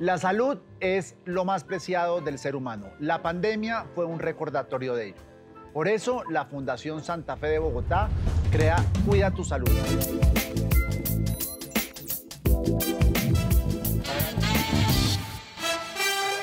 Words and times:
La 0.00 0.16
salud 0.16 0.58
es 0.78 1.16
lo 1.24 1.44
más 1.44 1.64
preciado 1.64 2.20
del 2.20 2.38
ser 2.38 2.54
humano. 2.54 2.86
La 3.00 3.20
pandemia 3.20 3.86
fue 3.96 4.04
un 4.04 4.20
recordatorio 4.20 4.94
de 4.94 5.08
ello. 5.08 5.22
Por 5.72 5.88
eso, 5.88 6.22
la 6.30 6.44
Fundación 6.44 7.02
Santa 7.02 7.36
Fe 7.36 7.48
de 7.48 7.58
Bogotá 7.58 8.08
crea 8.52 8.76
Cuida 9.04 9.32
tu 9.32 9.42
Salud. 9.42 9.68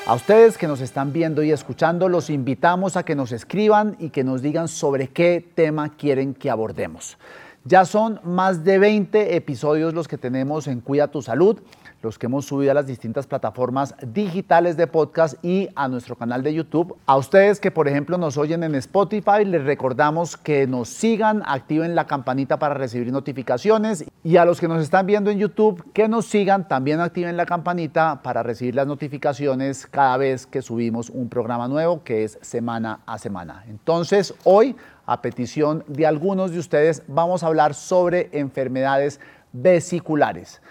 A 0.06 0.14
ustedes 0.14 0.58
que 0.58 0.68
nos 0.68 0.82
están 0.82 1.14
viendo 1.14 1.42
y 1.42 1.52
escuchando, 1.52 2.10
los 2.10 2.30
invitamos 2.30 2.98
a 2.98 3.04
que 3.04 3.16
nos 3.16 3.32
escriban 3.32 3.96
y 4.00 4.10
que 4.10 4.26
nos 4.26 4.42
digan 4.42 4.68
sobre 4.68 5.08
qué 5.08 5.50
tema 5.56 5.96
quieren 5.96 6.34
que 6.34 6.50
abordemos. 6.50 7.18
Ya 7.64 7.86
son 7.86 8.20
más 8.24 8.66
de 8.66 8.80
20 8.80 9.38
episodios 9.38 9.94
los 9.94 10.10
que 10.10 10.18
tenemos 10.18 10.68
en 10.68 10.82
Cuida 10.82 11.08
tu 11.08 11.22
Salud 11.22 11.62
los 12.06 12.20
que 12.20 12.28
hemos 12.28 12.46
subido 12.46 12.72
a 12.72 12.76
las 12.76 12.86
distintas 12.86 13.26
plataformas 13.26 13.96
digitales 14.14 14.78
de 14.78 14.86
podcast 14.86 15.44
y 15.44 15.70
a 15.76 15.88
nuestro 15.88 16.16
canal 16.16 16.44
de 16.44 16.54
YouTube. 16.54 16.96
A 17.08 17.18
ustedes 17.18 17.60
que, 17.60 17.72
por 17.72 17.88
ejemplo, 17.88 18.18
nos 18.20 18.38
oyen 18.38 18.64
en 18.64 18.76
Spotify, 18.76 19.44
les 19.44 19.64
recordamos 19.64 20.38
que 20.38 20.68
nos 20.68 20.88
sigan, 20.88 21.42
activen 21.48 21.96
la 21.96 22.06
campanita 22.06 22.60
para 22.60 22.76
recibir 22.76 23.12
notificaciones 23.12 24.06
y 24.24 24.38
a 24.38 24.46
los 24.46 24.62
que 24.62 24.68
nos 24.68 24.84
están 24.84 25.08
viendo 25.08 25.32
en 25.32 25.40
YouTube, 25.40 25.84
que 25.94 26.08
nos 26.08 26.28
sigan, 26.28 26.68
también 26.68 27.00
activen 27.00 27.38
la 27.38 27.48
campanita 27.48 28.22
para 28.22 28.44
recibir 28.44 28.76
las 28.76 28.86
notificaciones 28.86 29.88
cada 29.88 30.16
vez 30.18 30.46
que 30.46 30.62
subimos 30.62 31.10
un 31.10 31.28
programa 31.28 31.68
nuevo 31.68 32.04
que 32.04 32.24
es 32.24 32.38
semana 32.42 33.00
a 33.08 33.18
semana. 33.18 33.66
Entonces, 33.68 34.36
hoy, 34.44 34.76
a 35.08 35.24
petición 35.24 35.84
de 35.88 36.06
algunos 36.06 36.52
de 36.52 36.60
ustedes, 36.60 37.02
vamos 37.08 37.44
a 37.44 37.48
hablar 37.48 37.74
sobre 37.74 38.30
enfermedades 38.32 39.20
vesiculares. 39.54 40.62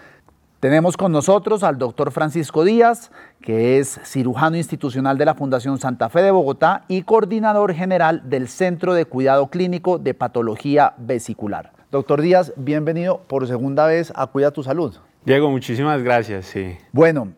Tenemos 0.65 0.97
con 0.97 1.11
nosotros 1.11 1.61
al 1.61 1.77
doctor 1.77 2.11
Francisco 2.11 2.63
Díaz, 2.63 3.11
que 3.39 3.77
es 3.77 3.99
cirujano 4.03 4.57
institucional 4.57 5.15
de 5.15 5.25
la 5.25 5.35
Fundación 5.35 5.77
Santa 5.77 6.09
Fe 6.09 6.23
de 6.23 6.31
Bogotá 6.31 6.85
y 6.87 7.03
coordinador 7.03 7.71
general 7.75 8.27
del 8.27 8.47
Centro 8.47 8.95
de 8.95 9.05
Cuidado 9.05 9.51
Clínico 9.51 9.99
de 9.99 10.15
Patología 10.15 10.95
Vesicular. 10.97 11.71
Doctor 11.91 12.19
Díaz, 12.19 12.51
bienvenido 12.57 13.21
por 13.27 13.45
segunda 13.45 13.85
vez 13.85 14.11
a 14.15 14.25
Cuida 14.25 14.49
tu 14.49 14.63
Salud. 14.63 14.95
Diego, 15.23 15.51
muchísimas 15.51 16.01
gracias. 16.01 16.47
Sí. 16.47 16.75
Bueno, 16.91 17.33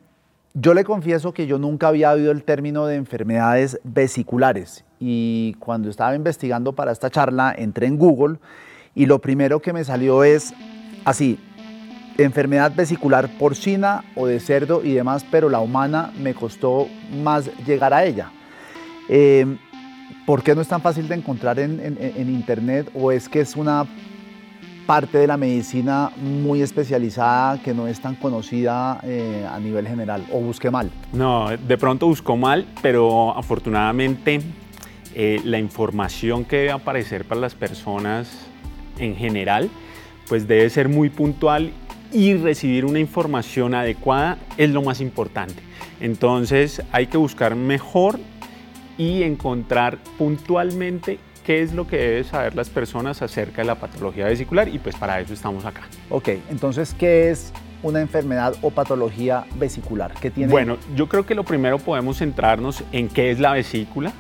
yo 0.53 0.73
le 0.73 0.85
confieso 0.85 1.33
que 1.33 1.47
yo 1.47 1.59
nunca 1.59 1.89
había 1.89 2.13
oído 2.13 2.31
el 2.31 2.45
término 2.45 2.85
de 2.85 2.95
enfermedades 2.95 3.77
vesiculares 3.83 4.85
y 5.01 5.53
cuando 5.59 5.89
estaba 5.89 6.15
investigando 6.15 6.71
para 6.71 6.93
esta 6.93 7.09
charla 7.09 7.53
entré 7.57 7.87
en 7.87 7.97
Google 7.97 8.37
y 8.95 9.05
lo 9.05 9.19
primero 9.19 9.61
que 9.61 9.73
me 9.73 9.83
salió 9.83 10.23
es 10.23 10.53
así, 11.03 11.37
enfermedad 12.17 12.73
vesicular 12.75 13.29
porcina 13.37 14.03
o 14.15 14.27
de 14.27 14.39
cerdo 14.39 14.83
y 14.83 14.93
demás, 14.93 15.25
pero 15.29 15.49
la 15.49 15.59
humana 15.59 16.11
me 16.19 16.33
costó 16.33 16.87
más 17.23 17.49
llegar 17.65 17.93
a 17.93 18.05
ella. 18.05 18.31
Eh, 19.09 19.57
¿Por 20.25 20.43
qué 20.43 20.55
no 20.55 20.61
es 20.61 20.67
tan 20.67 20.81
fácil 20.81 21.07
de 21.07 21.15
encontrar 21.15 21.59
en, 21.59 21.79
internet 22.17 22.89
o 22.93 23.11
es 23.11 23.29
que 23.29 23.39
es 23.39 23.55
una 23.55 23.85
parte 24.85 25.17
de 25.17 25.27
la 25.27 25.37
medicina 25.37 26.11
muy 26.17 26.61
especializada 26.61 27.61
que 27.61 27.73
no 27.73 27.87
es 27.87 27.99
tan 28.01 28.15
conocida 28.15 28.99
eh, 29.03 29.45
a 29.49 29.59
nivel 29.59 29.87
general 29.87 30.25
o 30.31 30.39
busqué 30.39 30.71
mal? 30.71 30.89
No, 31.13 31.49
de 31.49 31.77
pronto 31.77 32.07
buscó 32.07 32.35
mal, 32.35 32.65
pero 32.81 33.37
afortunadamente 33.37 34.41
eh, 35.13 35.41
la 35.43 35.59
información 35.59 36.45
que 36.45 36.57
debe 36.57 36.71
aparecer 36.71 37.25
para 37.25 37.41
las 37.41 37.55
personas 37.55 38.29
en 38.97 39.15
general 39.15 39.69
pues 40.27 40.47
debe 40.47 40.69
ser 40.69 40.89
muy 40.89 41.09
puntual 41.09 41.71
y 42.11 42.35
recibir 42.35 42.85
una 42.85 42.99
información 42.99 43.75
adecuada 43.75 44.37
es 44.57 44.69
lo 44.69 44.81
más 44.81 45.01
importante. 45.01 45.61
Entonces 45.99 46.81
hay 46.91 47.07
que 47.07 47.17
buscar 47.17 47.55
mejor 47.55 48.19
y 48.97 49.23
encontrar 49.23 49.97
puntualmente 50.17 51.19
qué 51.45 51.61
es 51.61 51.73
lo 51.73 51.87
que 51.87 51.97
deben 51.97 52.23
saber 52.25 52.55
las 52.55 52.69
personas 52.69 53.21
acerca 53.21 53.61
de 53.61 53.67
la 53.67 53.75
patología 53.75 54.25
vesicular 54.25 54.67
y 54.67 54.79
pues 54.79 54.95
para 54.95 55.19
eso 55.19 55.33
estamos 55.33 55.65
acá. 55.65 55.83
Ok, 56.09 56.29
entonces, 56.49 56.93
¿qué 56.97 57.29
es 57.29 57.53
una 57.83 58.01
enfermedad 58.01 58.55
o 58.61 58.71
patología 58.71 59.45
vesicular? 59.55 60.13
¿Qué 60.19 60.29
tiene? 60.29 60.51
Bueno, 60.51 60.77
yo 60.95 61.07
creo 61.07 61.25
que 61.25 61.35
lo 61.35 61.43
primero 61.43 61.79
podemos 61.79 62.17
centrarnos 62.17 62.83
en 62.91 63.07
qué 63.07 63.31
es 63.31 63.39
la 63.39 63.53
vesícula 63.53 64.11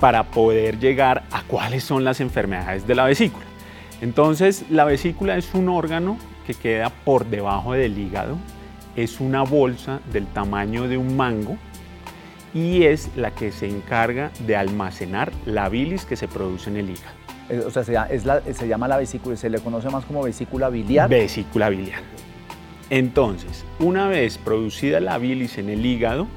para 0.00 0.24
poder 0.24 0.80
llegar 0.80 1.22
a 1.30 1.42
cuáles 1.44 1.84
son 1.84 2.02
las 2.02 2.20
enfermedades 2.20 2.86
de 2.88 2.96
la 2.96 3.04
vesícula. 3.04 3.44
Entonces, 4.00 4.64
la 4.68 4.84
vesícula 4.84 5.36
es 5.36 5.54
un 5.54 5.68
órgano 5.68 6.18
que 6.42 6.54
queda 6.54 6.90
por 6.90 7.26
debajo 7.26 7.72
del 7.72 7.98
hígado 7.98 8.36
es 8.96 9.20
una 9.20 9.42
bolsa 9.42 10.00
del 10.12 10.26
tamaño 10.26 10.88
de 10.88 10.98
un 10.98 11.16
mango 11.16 11.56
y 12.54 12.82
es 12.84 13.10
la 13.16 13.30
que 13.30 13.50
se 13.52 13.68
encarga 13.68 14.30
de 14.46 14.56
almacenar 14.56 15.32
la 15.46 15.68
bilis 15.68 16.04
que 16.04 16.16
se 16.16 16.28
produce 16.28 16.68
en 16.70 16.76
el 16.76 16.90
hígado. 16.90 17.22
O 17.66 17.70
sea, 17.70 17.84
se, 17.84 18.68
llama 18.68 18.88
la 18.88 18.96
vesícula, 18.96 19.36
se 19.36 19.50
le 19.50 19.58
conoce 19.58 19.88
más 19.90 20.04
como 20.04 20.22
vesícula 20.22 20.68
biliar. 20.68 21.08
Vesícula 21.08 21.68
biliar. 21.70 22.00
Entonces, 22.90 23.64
una 23.78 24.06
vez 24.08 24.38
producida 24.38 25.00
la 25.00 25.18
bilis 25.18 25.58
en 25.58 25.70
el 25.70 25.84
hígado, 25.84 26.28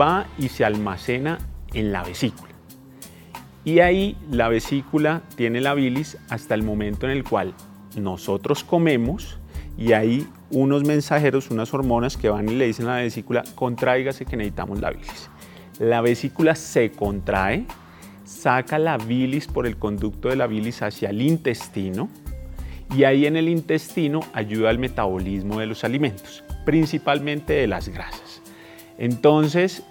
va 0.00 0.26
y 0.38 0.48
se 0.48 0.64
almacena 0.64 1.38
en 1.72 1.92
la 1.92 2.02
vesícula. 2.02 2.52
Y 3.64 3.78
ahí 3.78 4.16
la 4.30 4.48
vesícula 4.48 5.22
tiene 5.36 5.60
la 5.60 5.74
bilis 5.74 6.18
hasta 6.28 6.54
el 6.54 6.62
momento 6.62 7.06
en 7.06 7.12
el 7.12 7.24
cual 7.24 7.54
nosotros 7.96 8.64
comemos 8.64 9.38
y 9.76 9.92
hay 9.92 10.26
unos 10.50 10.84
mensajeros, 10.84 11.50
unas 11.50 11.74
hormonas 11.74 12.16
que 12.16 12.28
van 12.28 12.48
y 12.48 12.54
le 12.54 12.66
dicen 12.66 12.86
a 12.86 12.96
la 12.96 13.02
vesícula, 13.02 13.42
contráigase 13.54 14.24
que 14.24 14.36
necesitamos 14.36 14.80
la 14.80 14.90
bilis. 14.90 15.30
La 15.78 16.00
vesícula 16.00 16.54
se 16.54 16.92
contrae, 16.92 17.66
saca 18.24 18.78
la 18.78 18.96
bilis 18.96 19.48
por 19.48 19.66
el 19.66 19.76
conducto 19.76 20.28
de 20.28 20.36
la 20.36 20.46
bilis 20.46 20.82
hacia 20.82 21.10
el 21.10 21.22
intestino 21.22 22.08
y 22.94 23.04
ahí 23.04 23.26
en 23.26 23.36
el 23.36 23.48
intestino 23.48 24.20
ayuda 24.32 24.70
al 24.70 24.78
metabolismo 24.78 25.58
de 25.58 25.66
los 25.66 25.82
alimentos, 25.82 26.44
principalmente 26.64 27.54
de 27.54 27.66
las 27.66 27.88
grasas. 27.88 28.42
Entonces, 28.98 29.82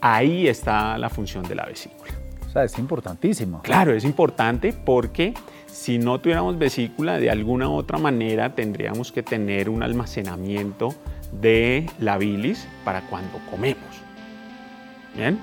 ahí 0.00 0.48
está 0.48 0.98
la 0.98 1.08
función 1.08 1.44
de 1.44 1.54
la 1.54 1.66
vesícula. 1.66 2.12
O 2.48 2.50
sea, 2.50 2.64
es 2.64 2.78
importantísimo. 2.78 3.62
Claro, 3.62 3.92
es 3.92 4.04
importante 4.04 4.72
porque 4.72 5.34
si 5.74 5.98
no 5.98 6.20
tuviéramos 6.20 6.56
vesícula, 6.56 7.18
de 7.18 7.30
alguna 7.30 7.68
otra 7.68 7.98
manera 7.98 8.54
tendríamos 8.54 9.10
que 9.10 9.24
tener 9.24 9.68
un 9.68 9.82
almacenamiento 9.82 10.94
de 11.32 11.90
la 11.98 12.16
bilis 12.16 12.68
para 12.84 13.00
cuando 13.08 13.40
comemos. 13.50 13.82
Bien, 15.16 15.36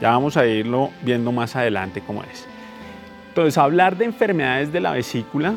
ya 0.00 0.10
vamos 0.10 0.36
a 0.36 0.46
irlo 0.46 0.90
viendo 1.02 1.32
más 1.32 1.56
adelante 1.56 2.00
cómo 2.00 2.22
es. 2.22 2.46
Entonces, 3.30 3.58
hablar 3.58 3.96
de 3.96 4.04
enfermedades 4.04 4.72
de 4.72 4.80
la 4.80 4.92
vesícula 4.92 5.56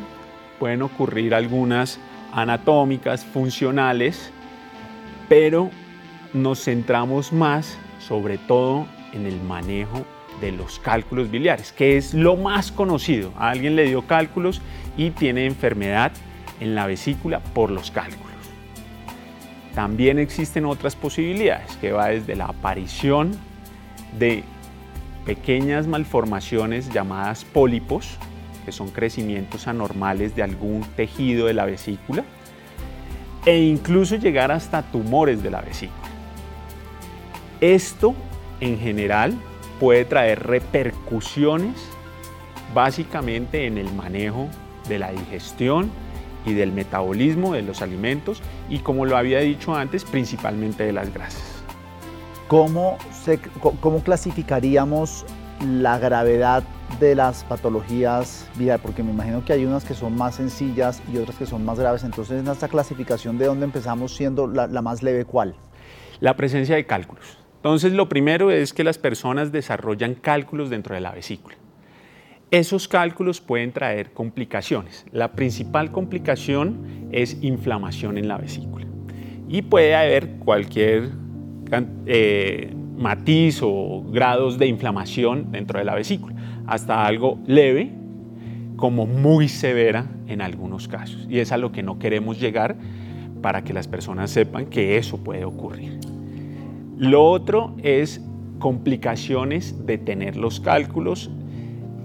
pueden 0.57 0.81
ocurrir 0.81 1.35
algunas 1.35 1.99
anatómicas, 2.33 3.23
funcionales, 3.23 4.31
pero 5.29 5.69
nos 6.33 6.63
centramos 6.63 7.31
más 7.31 7.77
sobre 7.99 8.39
todo 8.39 8.87
en 9.13 9.27
el 9.27 9.39
manejo 9.39 10.03
de 10.41 10.51
los 10.51 10.79
cálculos 10.79 11.31
biliares, 11.31 11.71
que 11.71 11.97
es 11.97 12.13
lo 12.13 12.35
más 12.35 12.71
conocido. 12.71 13.31
A 13.37 13.49
alguien 13.49 13.75
le 13.75 13.85
dio 13.85 14.05
cálculos 14.07 14.61
y 14.97 15.11
tiene 15.11 15.45
enfermedad 15.45 16.11
en 16.59 16.75
la 16.75 16.87
vesícula 16.87 17.39
por 17.39 17.71
los 17.71 17.91
cálculos. 17.91 18.25
También 19.73 20.19
existen 20.19 20.65
otras 20.65 20.95
posibilidades, 20.95 21.75
que 21.77 21.91
va 21.91 22.07
desde 22.07 22.35
la 22.35 22.45
aparición 22.45 23.31
de 24.17 24.43
pequeñas 25.25 25.87
malformaciones 25.87 26.89
llamadas 26.91 27.43
pólipos, 27.43 28.17
que 28.63 28.71
son 28.71 28.89
crecimientos 28.89 29.67
anormales 29.67 30.35
de 30.35 30.43
algún 30.43 30.83
tejido 30.95 31.47
de 31.47 31.53
la 31.53 31.65
vesícula, 31.65 32.23
e 33.45 33.59
incluso 33.59 34.15
llegar 34.15 34.51
hasta 34.51 34.81
tumores 34.81 35.43
de 35.43 35.51
la 35.51 35.61
vesícula. 35.61 36.09
Esto 37.59 38.15
en 38.59 38.79
general 38.79 39.35
puede 39.79 40.05
traer 40.05 40.43
repercusiones 40.43 41.75
básicamente 42.73 43.67
en 43.67 43.77
el 43.77 43.91
manejo 43.93 44.47
de 44.87 44.99
la 44.99 45.11
digestión 45.11 45.89
y 46.45 46.53
del 46.53 46.71
metabolismo 46.71 47.53
de 47.53 47.61
los 47.61 47.81
alimentos 47.81 48.41
y 48.69 48.79
como 48.79 49.05
lo 49.05 49.17
había 49.17 49.39
dicho 49.39 49.75
antes, 49.75 50.03
principalmente 50.03 50.83
de 50.83 50.93
las 50.93 51.13
grasas. 51.13 51.63
¿Cómo, 52.47 52.97
cómo 53.79 54.03
clasificaríamos 54.03 55.25
la 55.61 55.97
gravedad 55.97 56.63
de 56.99 57.15
las 57.15 57.43
patologías 57.43 58.47
vida? 58.55 58.77
Porque 58.77 59.01
me 59.01 59.11
imagino 59.11 59.43
que 59.43 59.53
hay 59.53 59.65
unas 59.65 59.83
que 59.83 59.95
son 59.95 60.15
más 60.15 60.35
sencillas 60.35 61.01
y 61.11 61.17
otras 61.17 61.37
que 61.37 61.47
son 61.47 61.65
más 61.65 61.79
graves. 61.79 62.03
Entonces, 62.03 62.39
en 62.39 62.47
esta 62.47 62.67
clasificación, 62.67 63.39
¿de 63.39 63.45
dónde 63.45 63.65
empezamos 63.65 64.13
siendo 64.13 64.45
la, 64.45 64.67
la 64.67 64.83
más 64.83 65.01
leve 65.01 65.25
cuál? 65.25 65.55
La 66.19 66.35
presencia 66.35 66.75
de 66.75 66.85
cálculos. 66.85 67.44
Entonces, 67.65 67.93
lo 67.93 68.07
primero 68.07 68.51
es 68.51 68.73
que 68.73 68.83
las 68.83 68.99
personas 68.99 69.51
desarrollan 69.51 70.13
cálculos 70.13 70.69
dentro 70.69 70.93
de 70.93 71.01
la 71.01 71.09
vesícula. 71.09 71.55
Esos 72.51 72.87
cálculos 72.87 73.41
pueden 73.41 73.71
traer 73.71 74.11
complicaciones. 74.11 75.03
La 75.11 75.31
principal 75.31 75.91
complicación 75.91 77.07
es 77.11 77.41
inflamación 77.41 78.19
en 78.19 78.27
la 78.27 78.37
vesícula. 78.37 78.85
Y 79.49 79.63
puede 79.63 79.95
haber 79.95 80.35
cualquier 80.35 81.09
eh, 82.05 82.71
matiz 82.99 83.61
o 83.63 84.03
grados 84.11 84.59
de 84.59 84.67
inflamación 84.67 85.51
dentro 85.51 85.79
de 85.79 85.85
la 85.85 85.95
vesícula, 85.95 86.35
hasta 86.67 87.03
algo 87.03 87.39
leve 87.47 87.91
como 88.75 89.07
muy 89.07 89.49
severa 89.49 90.05
en 90.27 90.43
algunos 90.43 90.87
casos. 90.87 91.25
Y 91.31 91.39
es 91.39 91.51
a 91.51 91.57
lo 91.57 91.71
que 91.71 91.81
no 91.81 91.97
queremos 91.97 92.39
llegar 92.39 92.75
para 93.41 93.63
que 93.63 93.73
las 93.73 93.87
personas 93.87 94.29
sepan 94.29 94.67
que 94.67 94.97
eso 94.97 95.17
puede 95.17 95.45
ocurrir. 95.45 96.14
Lo 96.97 97.25
otro 97.25 97.75
es 97.83 98.21
complicaciones 98.59 99.85
de 99.85 99.97
tener 99.97 100.37
los 100.37 100.59
cálculos, 100.59 101.29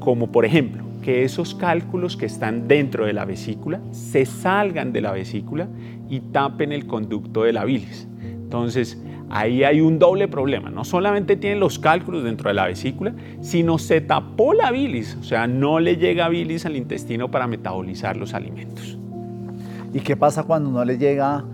como 0.01 0.33
por 0.33 0.45
ejemplo 0.45 0.85
que 1.03 1.25
esos 1.25 1.55
cálculos 1.55 2.17
que 2.17 2.27
están 2.27 2.69
dentro 2.69 3.07
de 3.07 3.13
la 3.13 3.25
vesícula 3.25 3.81
se 3.91 4.27
salgan 4.27 4.93
de 4.93 5.01
la 5.01 5.13
vesícula 5.13 5.69
y 6.09 6.21
tapen 6.21 6.73
el 6.73 6.87
conducto 6.87 7.45
de 7.45 7.53
la 7.53 7.65
bilis. 7.65 8.07
Entonces, 8.23 9.01
ahí 9.31 9.63
hay 9.65 9.81
un 9.81 9.99
doble 9.99 10.29
problema. 10.29 10.71
No 10.71 10.85
solamente 10.85 11.37
tienen 11.37 11.61
los 11.61 11.79
cálculos 11.79 12.25
dentro 12.25 12.49
de 12.49 12.55
la 12.55 12.67
vesícula, 12.67 13.15
sino 13.41 13.79
se 13.79 14.01
tapó 14.01 14.53
la 14.53 14.71
bilis, 14.71 15.17
o 15.21 15.23
sea, 15.23 15.47
no 15.47 15.81
le 15.81 15.97
llega 15.97 16.29
bilis 16.29 16.67
al 16.67 16.77
intestino 16.77 17.31
para 17.31 17.47
metabolizar 17.47 18.17
los 18.17 18.35
alimentos. 18.35 18.99
¿Y 19.95 20.01
qué 20.01 20.17
pasa 20.17 20.43
cuando 20.43 20.71
no 20.71 20.85
le 20.85 20.99
llega 20.99 21.45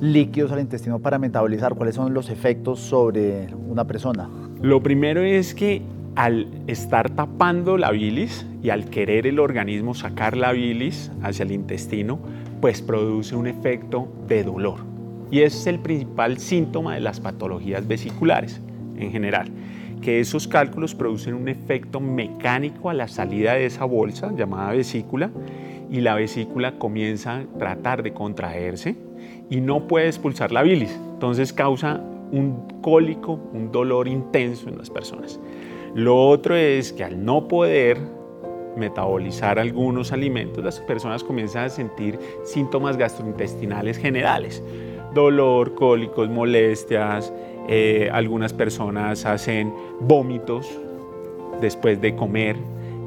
líquidos 0.00 0.52
al 0.52 0.60
intestino 0.60 0.98
para 0.98 1.18
metabolizar? 1.18 1.74
¿Cuáles 1.74 1.94
son 1.94 2.14
los 2.14 2.30
efectos 2.30 2.80
sobre 2.80 3.48
una 3.68 3.84
persona? 3.84 4.28
Lo 4.60 4.82
primero 4.82 5.22
es 5.22 5.54
que 5.54 5.82
al 6.16 6.46
estar 6.66 7.10
tapando 7.10 7.76
la 7.76 7.90
bilis 7.90 8.46
y 8.62 8.70
al 8.70 8.88
querer 8.88 9.26
el 9.26 9.38
organismo 9.38 9.94
sacar 9.94 10.36
la 10.36 10.52
bilis 10.52 11.10
hacia 11.22 11.42
el 11.42 11.52
intestino, 11.52 12.18
pues 12.60 12.80
produce 12.82 13.36
un 13.36 13.46
efecto 13.46 14.08
de 14.28 14.44
dolor. 14.44 14.78
Y 15.30 15.40
es 15.40 15.66
el 15.66 15.80
principal 15.80 16.38
síntoma 16.38 16.94
de 16.94 17.00
las 17.00 17.20
patologías 17.20 17.86
vesiculares 17.86 18.60
en 18.96 19.10
general, 19.10 19.48
que 20.00 20.20
esos 20.20 20.46
cálculos 20.46 20.94
producen 20.94 21.34
un 21.34 21.48
efecto 21.48 21.98
mecánico 21.98 22.90
a 22.90 22.94
la 22.94 23.08
salida 23.08 23.54
de 23.54 23.66
esa 23.66 23.84
bolsa 23.84 24.32
llamada 24.36 24.72
vesícula 24.72 25.30
y 25.90 26.00
la 26.00 26.14
vesícula 26.14 26.78
comienza 26.78 27.38
a 27.38 27.44
tratar 27.58 28.02
de 28.02 28.12
contraerse 28.12 28.96
y 29.50 29.60
no 29.60 29.86
puede 29.86 30.06
expulsar 30.06 30.52
la 30.52 30.62
bilis. 30.62 30.98
Entonces 31.12 31.52
causa 31.52 32.00
un 32.32 32.80
cólico, 32.80 33.38
un 33.52 33.70
dolor 33.70 34.08
intenso 34.08 34.68
en 34.68 34.78
las 34.78 34.90
personas. 34.90 35.38
Lo 35.94 36.28
otro 36.28 36.56
es 36.56 36.92
que 36.92 37.04
al 37.04 37.24
no 37.24 37.46
poder 37.46 37.98
metabolizar 38.76 39.58
algunos 39.58 40.12
alimentos, 40.12 40.64
las 40.64 40.80
personas 40.80 41.22
comienzan 41.22 41.64
a 41.64 41.68
sentir 41.68 42.18
síntomas 42.42 42.96
gastrointestinales 42.96 43.98
generales, 43.98 44.62
dolor, 45.14 45.74
cólicos, 45.74 46.28
molestias, 46.28 47.32
eh, 47.68 48.10
algunas 48.12 48.52
personas 48.52 49.24
hacen 49.24 49.72
vómitos 50.00 50.68
después 51.60 52.00
de 52.00 52.16
comer, 52.16 52.56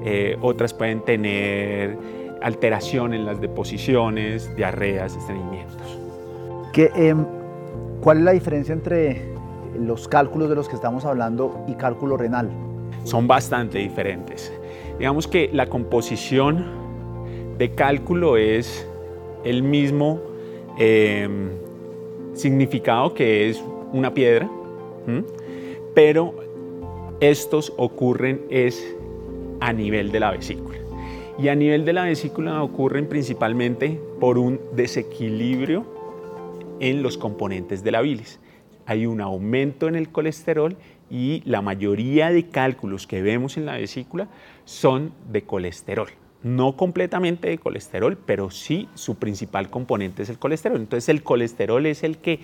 eh, 0.06 0.38
otras 0.42 0.74
pueden 0.74 1.02
tener 1.02 1.98
alteración 2.42 3.14
en 3.14 3.26
las 3.26 3.42
deposiciones, 3.42 4.56
diarreas, 4.56 5.16
estreñimientos. 5.16 5.97
Em, 6.78 7.26
¿Cuál 8.02 8.20
es 8.20 8.24
la 8.24 8.32
diferencia 8.34 8.72
entre 8.72 9.24
los 9.80 10.08
cálculos 10.08 10.48
de 10.48 10.56
los 10.56 10.70
que 10.70 10.76
estamos 10.76 11.06
hablando 11.06 11.66
y 11.68 11.74
cálculo 11.74 12.18
renal? 12.18 12.52
Son 13.04 13.28
bastante 13.28 13.80
diferentes. 13.80 14.54
Digamos 15.00 15.28
que 15.28 15.50
la 15.52 15.66
composición 15.68 16.66
de 17.58 17.72
cálculo 17.72 18.38
es 18.38 18.88
el 19.44 19.64
mismo 19.64 20.20
em, 20.78 21.50
significado 22.34 23.16
que 23.16 23.50
es 23.50 23.64
una 23.92 24.14
piedra, 24.14 24.48
pero 25.96 26.36
estos 27.20 27.74
ocurren 27.78 28.46
es 28.52 28.96
a 29.60 29.74
nivel 29.74 30.12
de 30.12 30.20
la 30.20 30.32
vesícula. 30.32 30.78
Y 31.40 31.48
a 31.48 31.56
nivel 31.56 31.86
de 31.86 31.94
la 31.94 32.04
vesícula 32.04 32.62
ocurren 32.62 33.08
principalmente 33.08 34.00
por 34.20 34.38
un 34.38 34.60
desequilibrio 34.74 35.97
en 36.80 37.04
los 37.04 37.18
componentes 37.18 37.84
de 37.84 37.92
la 37.92 38.02
bilis. 38.02 38.40
Hay 38.86 39.06
un 39.06 39.22
aumento 39.22 39.88
en 39.88 39.96
el 39.96 40.10
colesterol 40.10 40.78
y 41.10 41.42
la 41.46 41.62
mayoría 41.62 42.32
de 42.32 42.48
cálculos 42.50 43.08
que 43.08 43.22
vemos 43.22 43.58
en 43.58 43.66
la 43.66 43.78
vesícula 43.78 44.28
son 44.66 45.14
de 45.32 45.44
colesterol. 45.44 46.10
No 46.44 46.78
completamente 46.78 47.50
de 47.50 47.58
colesterol, 47.58 48.18
pero 48.18 48.52
sí 48.52 48.88
su 48.94 49.16
principal 49.16 49.70
componente 49.70 50.24
es 50.24 50.30
el 50.30 50.40
colesterol. 50.40 50.80
Entonces 50.80 51.10
el 51.10 51.24
colesterol 51.24 51.86
es 51.86 52.04
el 52.04 52.18
que 52.18 52.40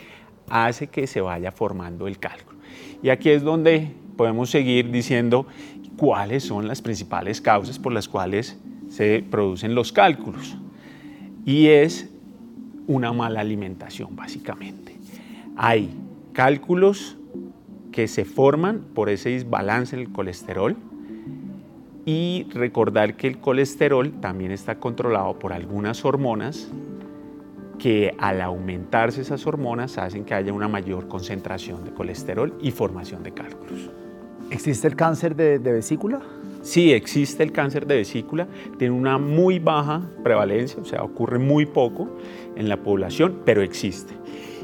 hace 0.50 0.88
que 0.88 1.08
se 1.08 1.22
vaya 1.22 1.52
formando 1.52 2.08
el 2.08 2.20
cálculo. 2.20 2.60
Y 3.02 3.10
aquí 3.10 3.30
es 3.30 3.44
donde 3.44 3.92
podemos 4.18 4.50
seguir 4.50 4.92
diciendo 4.92 5.48
cuáles 5.98 6.44
son 6.44 6.68
las 6.68 6.82
principales 6.82 7.40
causas 7.42 7.80
por 7.80 7.94
las 7.94 8.08
cuales 8.08 8.58
se 8.90 9.24
producen 9.30 9.76
los 9.76 9.92
cálculos. 9.92 10.58
Y 11.46 11.68
es 11.68 12.13
una 12.88 13.14
mala 13.14 13.42
alimentación, 13.42 14.16
básicamente. 14.16 14.98
Hay 15.56 15.90
cálculos 16.34 17.18
que 17.92 18.08
se 18.08 18.26
forman 18.26 18.82
por 18.94 19.10
ese 19.10 19.30
desbalance 19.30 19.96
en 19.96 20.02
el 20.02 20.12
colesterol 20.12 20.76
y 22.06 22.48
recordar 22.54 23.16
que 23.16 23.28
el 23.28 23.38
colesterol 23.38 24.12
también 24.20 24.52
está 24.52 24.76
controlado 24.76 25.40
por 25.40 25.54
algunas 25.54 26.04
hormonas 26.04 26.70
que 27.80 28.16
al 28.18 28.42
aumentarse 28.42 29.22
esas 29.22 29.46
hormonas 29.46 29.98
hacen 29.98 30.26
que 30.26 30.34
haya 30.34 30.54
una 30.54 30.68
mayor 30.68 31.08
concentración 31.08 31.84
de 31.84 31.92
colesterol 31.92 32.58
y 32.62 32.72
formación 32.72 33.24
de 33.24 33.32
cálculos. 33.32 33.90
¿Existe 34.50 34.88
el 34.88 34.96
cáncer 34.96 35.36
de, 35.36 35.60
de 35.60 35.72
vesícula? 35.72 36.22
Sí, 36.64 36.94
existe 36.94 37.44
el 37.44 37.52
cáncer 37.52 37.86
de 37.86 37.98
vesícula, 37.98 38.48
tiene 38.78 38.94
una 38.94 39.18
muy 39.18 39.60
baja 39.60 40.02
prevalencia, 40.24 40.82
o 40.82 40.86
sea, 40.86 41.04
ocurre 41.04 41.38
muy 41.38 41.66
poco 41.66 42.10
en 42.56 42.70
la 42.70 42.78
población, 42.78 43.42
pero 43.44 43.62
existe. 43.62 44.14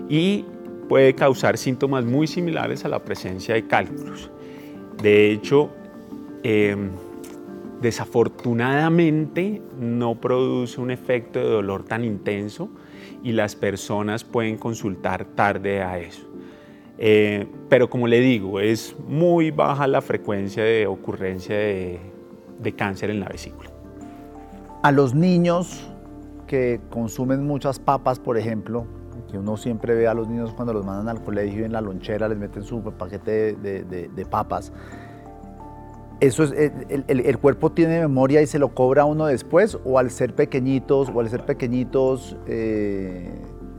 Y 0.08 0.46
puede 0.88 1.14
causar 1.14 1.58
síntomas 1.58 2.06
muy 2.06 2.26
similares 2.26 2.86
a 2.86 2.88
la 2.88 3.04
presencia 3.04 3.54
de 3.54 3.68
cálculos. 3.68 4.32
De 5.04 5.30
hecho, 5.30 5.72
em, 6.44 6.90
desafortunadamente 7.82 9.62
no 9.78 10.22
produce 10.22 10.80
un 10.80 10.92
efecto 10.92 11.40
de 11.40 11.50
dolor 11.50 11.84
tan 11.84 12.06
intenso 12.06 12.70
y 13.24 13.34
las 13.34 13.58
personas 13.58 14.24
pueden 14.24 14.58
consultar 14.58 15.26
tarde 15.26 15.82
a 15.82 16.00
eso. 16.00 16.29
Eh, 17.02 17.48
pero 17.70 17.90
como 17.90 18.08
le 18.08 18.20
digo, 18.20 18.60
es 18.60 18.94
muy 19.08 19.52
baja 19.52 19.88
la 19.88 20.02
frecuencia 20.02 20.64
de 20.66 20.86
ocurrencia 20.86 21.56
de, 21.56 22.02
cáncer 22.76 23.10
en 23.10 23.22
la 23.22 23.30
vesícula. 23.30 23.72
A 24.84 24.92
los 24.92 25.16
niños 25.16 25.90
que 26.46 26.82
consumen 26.90 27.48
muchas 27.48 27.80
papas, 27.80 28.20
por 28.20 28.38
ejemplo, 28.38 28.86
que 29.32 29.38
uno 29.38 29.56
siempre 29.56 29.96
ve 29.96 30.10
a 30.10 30.14
los 30.14 30.28
niños 30.28 30.54
cuando 30.54 30.74
los 30.74 30.86
mandan 30.86 31.08
al 31.16 31.24
colegio 31.24 31.62
y 31.62 31.64
en 31.64 31.72
la 31.72 31.80
lonchera 31.80 32.28
les 32.28 32.38
meten 32.38 32.64
su 32.64 32.82
paquete 32.82 33.54
de, 33.56 34.28
papas. 34.30 34.74
¿Eso 36.20 36.44
es, 36.44 36.52
el, 36.52 37.06
el, 37.08 37.38
cuerpo 37.38 37.72
tiene 37.72 38.02
memoria 38.02 38.42
y 38.42 38.48
se 38.48 38.60
lo 38.60 38.74
cobra 38.76 39.06
uno 39.06 39.26
después 39.26 39.78
o 39.86 40.00
al 40.00 40.12
ser 40.12 40.36
pequeñitos 40.36 41.10
o 41.14 41.22
al 41.22 41.30
ser 41.30 41.46
pequeñitos 41.46 42.36
eh, 42.46 43.32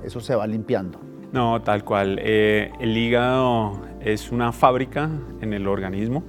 eso 0.03 0.21
se 0.21 0.35
va 0.35 0.47
limpiando? 0.47 1.10
No, 1.33 1.63
tal 1.63 1.85
cual. 1.85 2.19
Eh, 2.21 2.73
el 2.81 2.97
hígado 2.97 3.83
es 4.01 4.33
una 4.33 4.53
fábrica 4.53 5.09
en 5.41 5.53
el 5.53 5.69
organismo. 5.69 6.25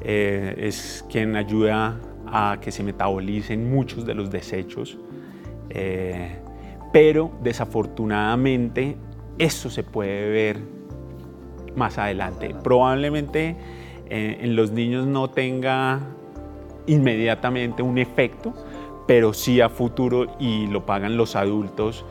Eh, 0.00 0.54
es 0.58 1.04
quien 1.10 1.36
ayuda 1.36 2.00
a 2.26 2.58
que 2.60 2.72
se 2.72 2.82
metabolicen 2.82 3.70
muchos 3.70 4.06
de 4.06 4.14
los 4.14 4.30
desechos. 4.30 4.96
Eh, 5.68 6.38
pero 6.92 7.30
desafortunadamente 7.42 8.96
eso 9.38 9.68
se 9.68 9.82
puede 9.82 10.30
ver 10.30 10.60
más 11.76 11.98
adelante. 11.98 12.54
Probablemente 12.64 13.56
en 14.10 14.56
los 14.56 14.72
niños 14.72 15.06
no 15.06 15.28
tenga 15.28 16.00
inmediatamente 16.86 17.82
un 17.82 17.98
efecto, 17.98 18.54
pero 19.06 19.34
sí 19.34 19.60
a 19.60 19.68
futuro 19.68 20.34
y 20.40 20.66
lo 20.68 20.86
pagan 20.86 21.18
los 21.18 21.36
adultos 21.36 22.06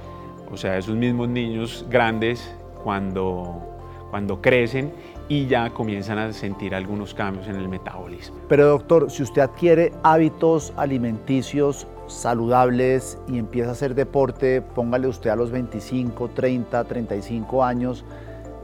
o 0.51 0.57
sea, 0.57 0.77
esos 0.77 0.95
mismos 0.95 1.29
niños 1.29 1.85
grandes 1.89 2.53
cuando, 2.83 3.61
cuando 4.09 4.41
crecen 4.41 4.91
y 5.29 5.47
ya 5.47 5.69
comienzan 5.71 6.17
a 6.19 6.33
sentir 6.33 6.73
algunos 6.73 7.13
cambios 7.13 7.47
en 7.47 7.55
el 7.55 7.67
metabolismo. 7.67 8.37
Pero 8.47 8.67
doctor, 8.67 9.11
si 9.11 9.23
usted 9.23 9.41
adquiere 9.41 9.91
hábitos 10.03 10.73
alimenticios 10.77 11.87
saludables 12.07 13.17
y 13.27 13.37
empieza 13.37 13.69
a 13.69 13.71
hacer 13.73 13.93
deporte, 13.93 14.61
póngale 14.61 15.07
usted 15.07 15.29
a 15.29 15.35
los 15.35 15.51
25, 15.51 16.29
30, 16.29 16.83
35 16.83 17.63
años, 17.63 18.05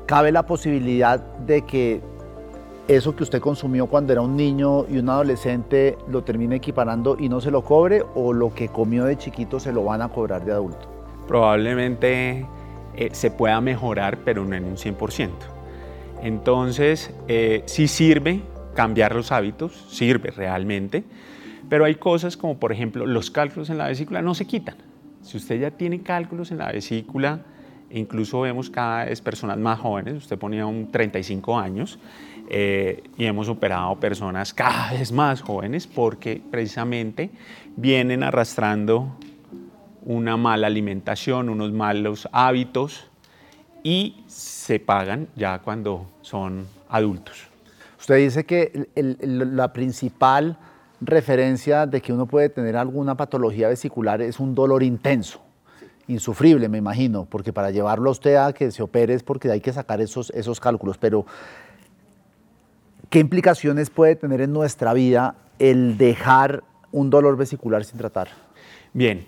¿cabe 0.05 0.31
la 0.31 0.45
posibilidad 0.45 1.19
de 1.19 1.63
que 1.63 2.01
eso 2.87 3.15
que 3.15 3.23
usted 3.23 3.41
consumió 3.41 3.87
cuando 3.87 4.13
era 4.13 4.21
un 4.21 4.35
niño 4.35 4.85
y 4.89 4.97
un 4.97 5.09
adolescente 5.09 5.97
lo 6.07 6.23
termine 6.23 6.57
equiparando 6.57 7.17
y 7.19 7.29
no 7.29 7.39
se 7.41 7.51
lo 7.51 7.61
cobre 7.63 8.03
o 8.15 8.33
lo 8.33 8.53
que 8.53 8.69
comió 8.69 9.05
de 9.05 9.17
chiquito 9.17 9.59
se 9.59 9.71
lo 9.71 9.83
van 9.85 10.01
a 10.01 10.09
cobrar 10.09 10.43
de 10.45 10.51
adulto? 10.51 10.92
Probablemente 11.27 12.45
eh, 12.95 13.09
se 13.11 13.31
pueda 13.31 13.59
mejorar, 13.61 14.19
pero 14.23 14.45
no 14.45 14.55
en 14.55 14.65
un 14.65 14.77
100%. 14.77 15.29
Entonces, 16.21 17.13
eh, 17.27 17.63
sí 17.65 17.87
sirve 17.87 18.41
cambiar 18.75 19.15
los 19.15 19.31
hábitos, 19.31 19.73
sirve 19.89 20.31
realmente, 20.31 21.03
pero 21.69 21.85
hay 21.85 21.95
cosas 21.95 22.37
como 22.37 22.59
por 22.59 22.71
ejemplo 22.71 23.05
los 23.05 23.31
cálculos 23.31 23.69
en 23.69 23.77
la 23.77 23.87
vesícula 23.87 24.21
no 24.21 24.35
se 24.35 24.45
quitan. 24.45 24.75
Si 25.21 25.37
usted 25.37 25.59
ya 25.59 25.71
tiene 25.71 26.01
cálculos 26.01 26.51
en 26.51 26.57
la 26.57 26.71
vesícula, 26.71 27.41
incluso 27.89 28.41
vemos 28.41 28.69
cada 28.69 29.05
vez 29.05 29.21
personas 29.21 29.57
más 29.57 29.79
jóvenes, 29.79 30.15
usted 30.15 30.37
ponía 30.37 30.65
un 30.65 30.91
35 30.91 31.57
años, 31.57 31.99
eh, 32.49 33.03
y 33.17 33.25
hemos 33.25 33.47
operado 33.47 33.99
personas 33.99 34.53
cada 34.53 34.91
vez 34.91 35.11
más 35.11 35.41
jóvenes 35.41 35.87
porque 35.87 36.41
precisamente 36.51 37.29
vienen 37.77 38.21
arrastrando 38.21 39.17
una 40.05 40.37
mala 40.37 40.67
alimentación, 40.67 41.49
unos 41.49 41.71
malos 41.71 42.27
hábitos 42.31 43.09
y 43.83 44.23
se 44.27 44.79
pagan 44.79 45.27
ya 45.35 45.59
cuando 45.59 46.07
son 46.21 46.67
adultos. 46.89 47.47
Usted 47.99 48.17
dice 48.17 48.45
que 48.45 48.89
la 48.95 49.71
principal 49.71 50.57
referencia 50.99 51.85
de 51.85 52.01
que 52.01 52.13
uno 52.13 52.25
puede 52.25 52.49
tener 52.49 52.75
alguna 52.75 53.15
patología 53.15 53.69
vesicular 53.69 54.21
es 54.21 54.39
un 54.39 54.55
dolor 54.55 54.83
intenso, 54.83 55.41
insufrible, 56.07 56.67
me 56.69 56.77
imagino, 56.77 57.25
porque 57.25 57.53
para 57.53 57.71
llevarlo 57.71 58.09
a 58.09 58.11
usted 58.11 58.35
a 58.35 58.53
que 58.53 58.71
se 58.71 58.83
opere 58.83 59.13
es 59.13 59.23
porque 59.23 59.49
hay 59.51 59.61
que 59.61 59.71
sacar 59.71 60.01
esos, 60.01 60.31
esos 60.31 60.59
cálculos. 60.59 60.97
Pero, 60.97 61.25
¿qué 63.09 63.19
implicaciones 63.19 63.89
puede 63.89 64.15
tener 64.15 64.41
en 64.41 64.51
nuestra 64.51 64.93
vida 64.93 65.35
el 65.59 65.97
dejar 65.97 66.63
un 66.91 67.09
dolor 67.09 67.37
vesicular 67.37 67.85
sin 67.85 67.97
tratar? 67.97 68.29
Bien, 68.93 69.25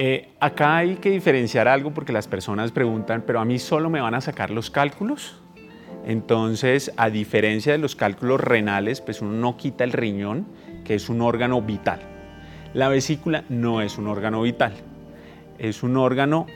eh, 0.00 0.28
acá 0.38 0.76
hay 0.76 0.94
que 0.96 1.10
diferenciar 1.10 1.66
algo 1.66 1.92
porque 1.92 2.12
las 2.12 2.28
personas 2.28 2.70
preguntan, 2.70 3.24
pero 3.26 3.40
a 3.40 3.44
mí 3.44 3.58
solo 3.58 3.90
me 3.90 4.00
van 4.00 4.14
a 4.14 4.20
sacar 4.20 4.50
los 4.50 4.70
cálculos. 4.70 5.42
Entonces, 6.06 6.92
a 6.96 7.10
diferencia 7.10 7.72
de 7.72 7.78
los 7.78 7.96
cálculos 7.96 8.40
renales, 8.40 9.00
pues 9.00 9.20
uno 9.20 9.32
no 9.32 9.56
quita 9.56 9.82
el 9.82 9.92
riñón, 9.92 10.46
que 10.84 10.94
es 10.94 11.08
un 11.08 11.20
órgano 11.20 11.60
vital. 11.60 12.00
La 12.74 12.88
vesícula 12.88 13.44
no 13.48 13.82
es 13.82 13.98
un 13.98 14.06
órgano 14.06 14.42
vital, 14.42 14.72
es 15.58 15.82
un 15.82 15.96
órgano 15.96 16.46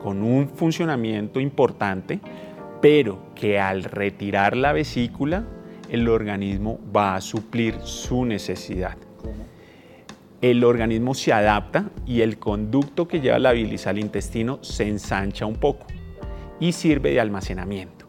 con 0.00 0.22
un 0.22 0.48
funcionamiento 0.48 1.40
importante, 1.40 2.20
pero 2.80 3.34
que 3.34 3.58
al 3.58 3.82
retirar 3.82 4.56
la 4.56 4.72
vesícula, 4.72 5.44
el 5.90 6.08
organismo 6.08 6.78
va 6.94 7.16
a 7.16 7.20
suplir 7.20 7.80
su 7.82 8.24
necesidad. 8.24 8.96
El 10.42 10.64
organismo 10.64 11.14
se 11.14 11.32
adapta 11.32 11.90
y 12.04 12.20
el 12.20 12.38
conducto 12.38 13.08
que 13.08 13.20
lleva 13.20 13.38
la 13.38 13.52
bilis 13.52 13.86
al 13.86 13.98
intestino 13.98 14.58
se 14.62 14.86
ensancha 14.86 15.46
un 15.46 15.56
poco 15.56 15.86
y 16.60 16.72
sirve 16.72 17.12
de 17.12 17.20
almacenamiento 17.20 18.02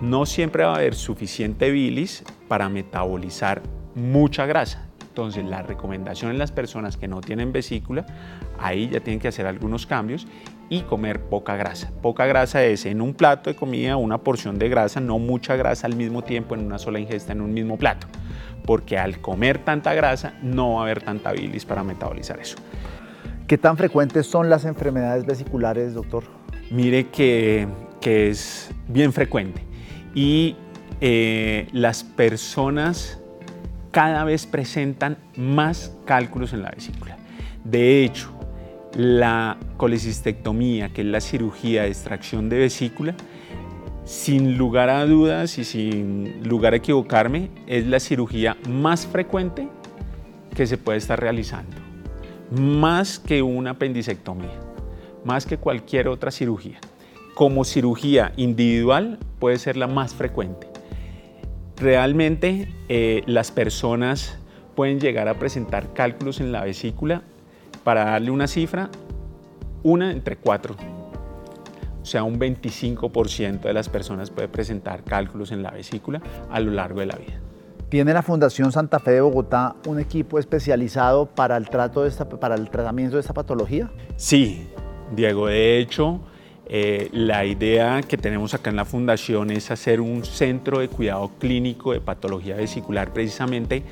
no 0.00 0.24
siempre 0.26 0.64
va 0.64 0.72
a 0.72 0.76
haber 0.76 0.94
suficiente 0.94 1.70
bilis 1.70 2.24
para 2.48 2.68
metabolizar 2.68 3.62
mucha 3.94 4.46
grasa. 4.46 4.86
Entonces, 5.08 5.44
la 5.44 5.62
recomendación 5.62 6.30
en 6.30 6.38
las 6.38 6.52
personas 6.52 6.96
que 6.96 7.08
no 7.08 7.20
tienen 7.20 7.52
vesícula, 7.52 8.06
ahí 8.58 8.88
ya 8.88 9.00
tienen 9.00 9.20
que 9.20 9.28
hacer 9.28 9.46
algunos 9.46 9.86
cambios 9.86 10.26
y 10.70 10.82
comer 10.82 11.20
poca 11.20 11.56
grasa. 11.56 11.90
Poca 12.00 12.24
grasa 12.24 12.64
es 12.64 12.86
en 12.86 13.02
un 13.02 13.12
plato 13.12 13.50
de 13.50 13.56
comida 13.56 13.96
una 13.96 14.18
porción 14.18 14.58
de 14.58 14.70
grasa, 14.70 15.00
no 15.00 15.18
mucha 15.18 15.56
grasa 15.56 15.86
al 15.86 15.96
mismo 15.96 16.22
tiempo 16.22 16.54
en 16.54 16.64
una 16.64 16.78
sola 16.78 17.00
ingesta 17.00 17.32
en 17.32 17.42
un 17.42 17.52
mismo 17.52 17.76
plato, 17.76 18.06
porque 18.64 18.96
al 18.96 19.20
comer 19.20 19.58
tanta 19.58 19.92
grasa 19.92 20.34
no 20.42 20.74
va 20.74 20.80
a 20.80 20.82
haber 20.84 21.02
tanta 21.02 21.32
bilis 21.32 21.66
para 21.66 21.82
metabolizar 21.84 22.40
eso. 22.40 22.56
¿Qué 23.48 23.58
tan 23.58 23.76
frecuentes 23.76 24.26
son 24.26 24.48
las 24.48 24.64
enfermedades 24.64 25.26
vesiculares, 25.26 25.92
doctor? 25.92 26.22
Mire 26.70 27.08
que, 27.08 27.66
que 28.00 28.30
es 28.30 28.70
bien 28.86 29.12
frecuente 29.12 29.62
y 30.14 30.54
eh, 31.00 31.66
las 31.72 32.04
personas 32.04 33.18
cada 33.90 34.22
vez 34.22 34.46
presentan 34.46 35.18
más 35.36 35.96
cálculos 36.04 36.52
en 36.52 36.62
la 36.62 36.70
vesícula. 36.70 37.16
De 37.64 38.04
hecho, 38.04 38.32
la 38.94 39.58
colecistectomía, 39.76 40.92
que 40.92 41.02
es 41.02 41.06
la 41.06 41.20
cirugía 41.20 41.82
de 41.82 41.88
extracción 41.88 42.48
de 42.48 42.58
vesícula, 42.58 43.14
sin 44.04 44.58
lugar 44.58 44.90
a 44.90 45.06
dudas 45.06 45.58
y 45.58 45.64
sin 45.64 46.48
lugar 46.48 46.72
a 46.72 46.76
equivocarme, 46.76 47.50
es 47.66 47.86
la 47.86 48.00
cirugía 48.00 48.56
más 48.68 49.06
frecuente 49.06 49.68
que 50.54 50.66
se 50.66 50.78
puede 50.78 50.98
estar 50.98 51.20
realizando. 51.20 51.76
Más 52.50 53.18
que 53.18 53.42
una 53.42 53.70
apendicectomía, 53.72 54.58
más 55.24 55.46
que 55.46 55.56
cualquier 55.56 56.08
otra 56.08 56.30
cirugía 56.30 56.80
como 57.40 57.64
cirugía 57.64 58.34
individual 58.36 59.18
puede 59.38 59.58
ser 59.58 59.78
la 59.78 59.86
más 59.86 60.14
frecuente. 60.14 60.66
Realmente 61.78 62.68
eh, 62.90 63.22
las 63.24 63.50
personas 63.50 64.38
pueden 64.74 65.00
llegar 65.00 65.26
a 65.26 65.38
presentar 65.38 65.94
cálculos 65.94 66.40
en 66.40 66.52
la 66.52 66.62
vesícula, 66.64 67.22
para 67.84 68.04
darle 68.04 68.30
una 68.30 68.46
cifra, 68.46 68.90
una 69.82 70.10
entre 70.12 70.36
cuatro. 70.36 70.76
O 72.02 72.04
sea, 72.04 72.24
un 72.24 72.38
25% 72.38 73.60
de 73.60 73.72
las 73.72 73.88
personas 73.88 74.30
puede 74.30 74.48
presentar 74.48 75.04
cálculos 75.04 75.52
en 75.52 75.62
la 75.62 75.70
vesícula 75.70 76.20
a 76.50 76.60
lo 76.60 76.72
largo 76.72 77.00
de 77.00 77.06
la 77.06 77.16
vida. 77.16 77.40
¿Tiene 77.90 78.14
la 78.14 78.22
Fundación 78.22 78.70
Santa 78.70 79.00
Fe 79.00 79.10
de 79.12 79.20
Bogotá 79.20 79.74
un 79.86 79.98
equipo 79.98 80.38
especializado 80.38 81.26
para 81.26 81.56
el, 81.56 81.68
trato 81.68 82.02
de 82.02 82.08
esta, 82.08 82.28
para 82.28 82.54
el 82.54 82.70
tratamiento 82.70 83.16
de 83.16 83.20
esta 83.20 83.34
patología? 83.34 83.90
Sí, 84.16 84.68
Diego. 85.14 85.48
De 85.48 85.78
hecho, 85.78 86.20
eh, 86.66 87.08
la 87.12 87.44
idea 87.44 88.00
que 88.02 88.16
tenemos 88.16 88.54
acá 88.54 88.70
en 88.70 88.76
la 88.76 88.84
fundación 88.84 89.50
es 89.50 89.72
hacer 89.72 90.00
un 90.00 90.24
centro 90.24 90.78
de 90.78 90.86
cuidado 90.86 91.32
clínico 91.40 91.92
de 91.92 92.00
patología 92.00 92.54
vesicular 92.54 93.12
precisamente 93.12 93.82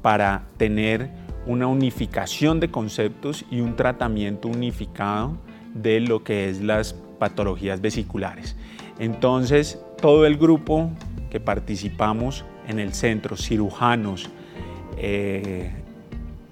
para 0.00 0.44
tener 0.56 1.10
una 1.46 1.66
unificación 1.66 2.60
de 2.60 2.70
conceptos 2.70 3.44
y 3.50 3.60
un 3.60 3.76
tratamiento 3.76 4.48
unificado 4.48 5.36
de 5.74 6.00
lo 6.00 6.22
que 6.22 6.48
es 6.48 6.60
las 6.60 6.94
patologías 7.18 7.80
vesiculares. 7.80 8.56
Entonces, 8.98 9.80
todo 10.00 10.26
el 10.26 10.36
grupo 10.36 10.90
que 11.30 11.40
participamos 11.40 12.44
en 12.68 12.78
el 12.78 12.92
centro, 12.92 13.36
cirujanos 13.36 14.28
eh, 14.96 15.70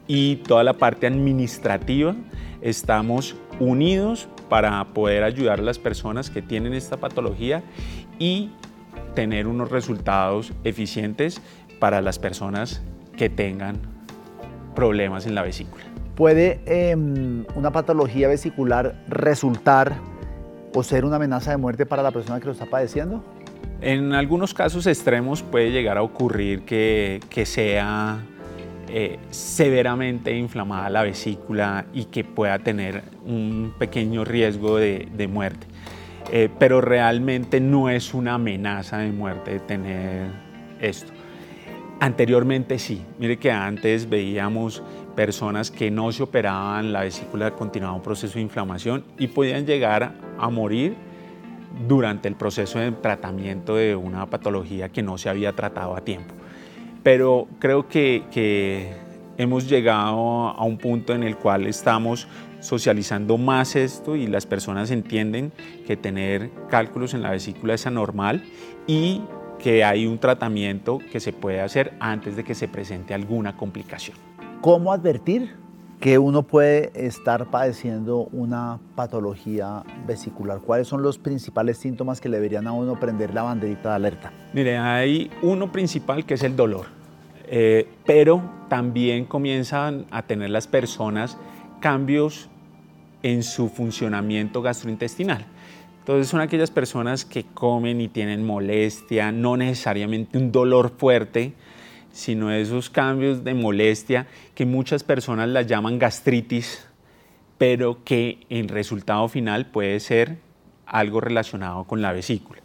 y 0.07 0.37
toda 0.37 0.65
la 0.65 0.75
parte 0.75 1.07
administrativa, 1.07 2.15
estamos 2.63 3.37
unidos 3.61 4.29
para 4.49 4.83
poder 4.95 5.25
ayudar 5.25 5.59
a 5.59 5.63
las 5.63 5.79
personas 5.79 6.31
que 6.31 6.41
tienen 6.41 6.73
esta 6.73 6.97
patología 6.97 7.63
y 8.19 8.51
tener 9.15 9.47
unos 9.47 9.71
resultados 9.71 10.53
eficientes 10.65 11.41
para 11.79 12.01
las 12.01 12.19
personas 12.19 12.83
que 13.17 13.29
tengan 13.29 13.98
problemas 14.79 15.27
en 15.27 15.35
la 15.35 15.43
vesícula. 15.43 15.83
¿Puede 16.15 16.61
em, 16.67 17.45
una 17.57 17.73
patología 17.73 18.29
vesicular 18.29 18.95
resultar 19.09 19.97
o 20.73 20.85
ser 20.85 21.05
una 21.05 21.17
amenaza 21.17 21.51
de 21.51 21.57
muerte 21.57 21.85
para 21.85 22.01
la 22.01 22.13
persona 22.13 22.39
que 22.39 22.47
lo 22.47 22.53
está 22.53 22.67
padeciendo? 22.67 23.25
En 23.81 24.13
algunos 24.13 24.55
casos 24.55 24.87
extremos 24.87 25.43
puede 25.43 25.73
llegar 25.73 25.99
a 25.99 26.03
ocurrir 26.03 26.63
que, 26.63 27.19
que 27.29 27.45
sea 27.45 28.21
eh, 28.89 29.19
severamente 29.31 30.35
inflamada 30.37 30.89
la 30.89 31.03
vesícula 31.03 31.87
y 31.93 32.05
que 32.05 32.23
pueda 32.23 32.61
tener 32.61 33.03
un 33.27 33.75
pequeño 33.79 34.25
riesgo 34.25 34.77
de, 34.77 35.29
muerte. 35.29 35.67
Eh, 36.33 36.49
pero 36.57 36.81
realmente 36.81 37.61
no 37.61 37.91
es 37.91 38.15
una 38.15 38.35
amenaza 38.35 38.99
de 38.99 39.11
muerte 39.11 39.59
tener 39.61 40.29
esto. 40.81 41.18
Anteriormente 42.01 42.79
sí, 42.79 43.03
mire 43.19 43.39
que 43.39 43.51
antes 43.51 44.09
veíamos 44.09 44.85
personas 45.17 45.73
que 45.73 45.91
no 45.91 46.13
se 46.13 46.23
operaban, 46.23 46.93
la 46.93 47.01
vesícula 47.01 47.51
continuaba 47.51 47.97
un 47.97 48.03
proceso 48.03 48.35
de 48.35 48.43
inflamación 48.43 49.05
y 49.19 49.27
podían 49.27 49.67
llegar 49.67 50.15
a 50.39 50.49
morir 50.49 50.95
durante 51.89 52.29
el 52.29 52.37
proceso 52.37 52.79
de 52.79 52.93
tratamiento 52.93 53.75
de 53.75 53.97
una 53.97 54.27
patología 54.27 54.91
que 54.91 55.03
no 55.03 55.19
se 55.19 55.29
había 55.29 55.55
tratado 55.55 55.97
a 55.97 56.03
tiempo. 56.03 56.35
Pero 57.03 57.49
creo 57.59 57.89
que, 57.89 58.93
hemos 59.37 59.69
llegado 59.69 60.49
a 60.49 60.65
un 60.65 60.79
punto 60.79 61.15
en 61.15 61.23
el 61.23 61.37
cual 61.37 61.67
estamos 61.67 62.27
socializando 62.61 63.39
más 63.39 63.77
esto 63.77 64.17
y 64.17 64.27
las 64.27 64.47
personas 64.47 64.91
entienden 64.91 65.53
que 65.87 65.97
tener 65.97 66.51
cálculos 66.69 67.15
en 67.15 67.23
la 67.23 67.31
vesícula 67.31 67.75
es 67.75 67.87
anormal 67.87 68.43
y 68.89 69.23
que 69.59 69.85
hay 69.85 70.07
un 70.07 70.19
tratamiento 70.19 70.99
que 71.11 71.21
se 71.21 71.33
puede 71.33 71.61
hacer 71.61 71.95
antes 72.01 72.37
de 72.37 72.45
que 72.45 72.55
se 72.55 72.69
presente 72.69 73.15
alguna 73.15 73.57
complicación. 73.57 74.17
¿Cómo 74.61 74.93
advertir 74.93 75.55
que 76.01 76.19
uno 76.19 76.45
puede 76.45 76.93
estar 76.95 77.51
padeciendo 77.51 78.29
una 78.33 78.79
patología 78.95 79.83
vesicular? 80.07 80.61
¿Cuáles 80.61 80.87
son 80.87 81.03
los 81.03 81.19
principales 81.19 81.79
síntomas 81.79 82.21
que 82.21 82.29
le 82.29 82.37
deberían 82.37 82.67
a 82.67 82.73
uno 82.73 82.99
prender 83.01 83.35
la 83.35 83.43
banderita 83.43 83.91
de 83.91 83.95
alerta? 83.95 84.33
Mire, 84.53 84.79
hay 84.79 85.31
uno 85.43 85.73
principal 85.73 86.25
que 86.25 86.35
es 86.35 86.43
el 86.43 86.55
dolor. 86.55 86.87
Eh, 87.51 87.89
pero 88.05 88.43
también 88.69 89.25
comienzan 89.25 90.05
a 90.11 90.23
tener 90.23 90.51
las 90.51 90.67
personas 90.67 91.39
cambios 91.81 92.51
en 93.23 93.43
su 93.43 93.69
funcionamiento 93.69 94.61
gastrointestinal. 94.63 95.47
Entonces 96.09 96.31
son 96.31 96.41
aquellas 96.41 96.71
personas 96.71 97.27
que 97.27 97.45
comen 97.45 98.01
y 98.01 98.09
tienen 98.09 98.43
molestia, 98.43 99.31
no 99.31 99.59
necesariamente 99.59 100.39
un 100.39 100.51
dolor 100.51 100.95
fuerte, 100.97 101.53
sino 102.13 102.51
esos 102.51 102.89
cambios 102.89 103.45
de 103.45 103.53
molestia 103.53 104.27
que 104.55 104.65
muchas 104.65 105.05
personas 105.05 105.51
las 105.51 105.67
llaman 105.67 105.99
gastritis, 105.99 106.87
pero 107.59 108.05
que 108.05 108.39
en 108.49 108.69
resultado 108.69 109.29
final 109.29 109.67
puede 109.67 110.01
ser 110.01 110.39
algo 110.87 111.21
relacionado 111.21 111.85
con 111.85 112.01
la 112.01 112.11
vesícula. 112.13 112.63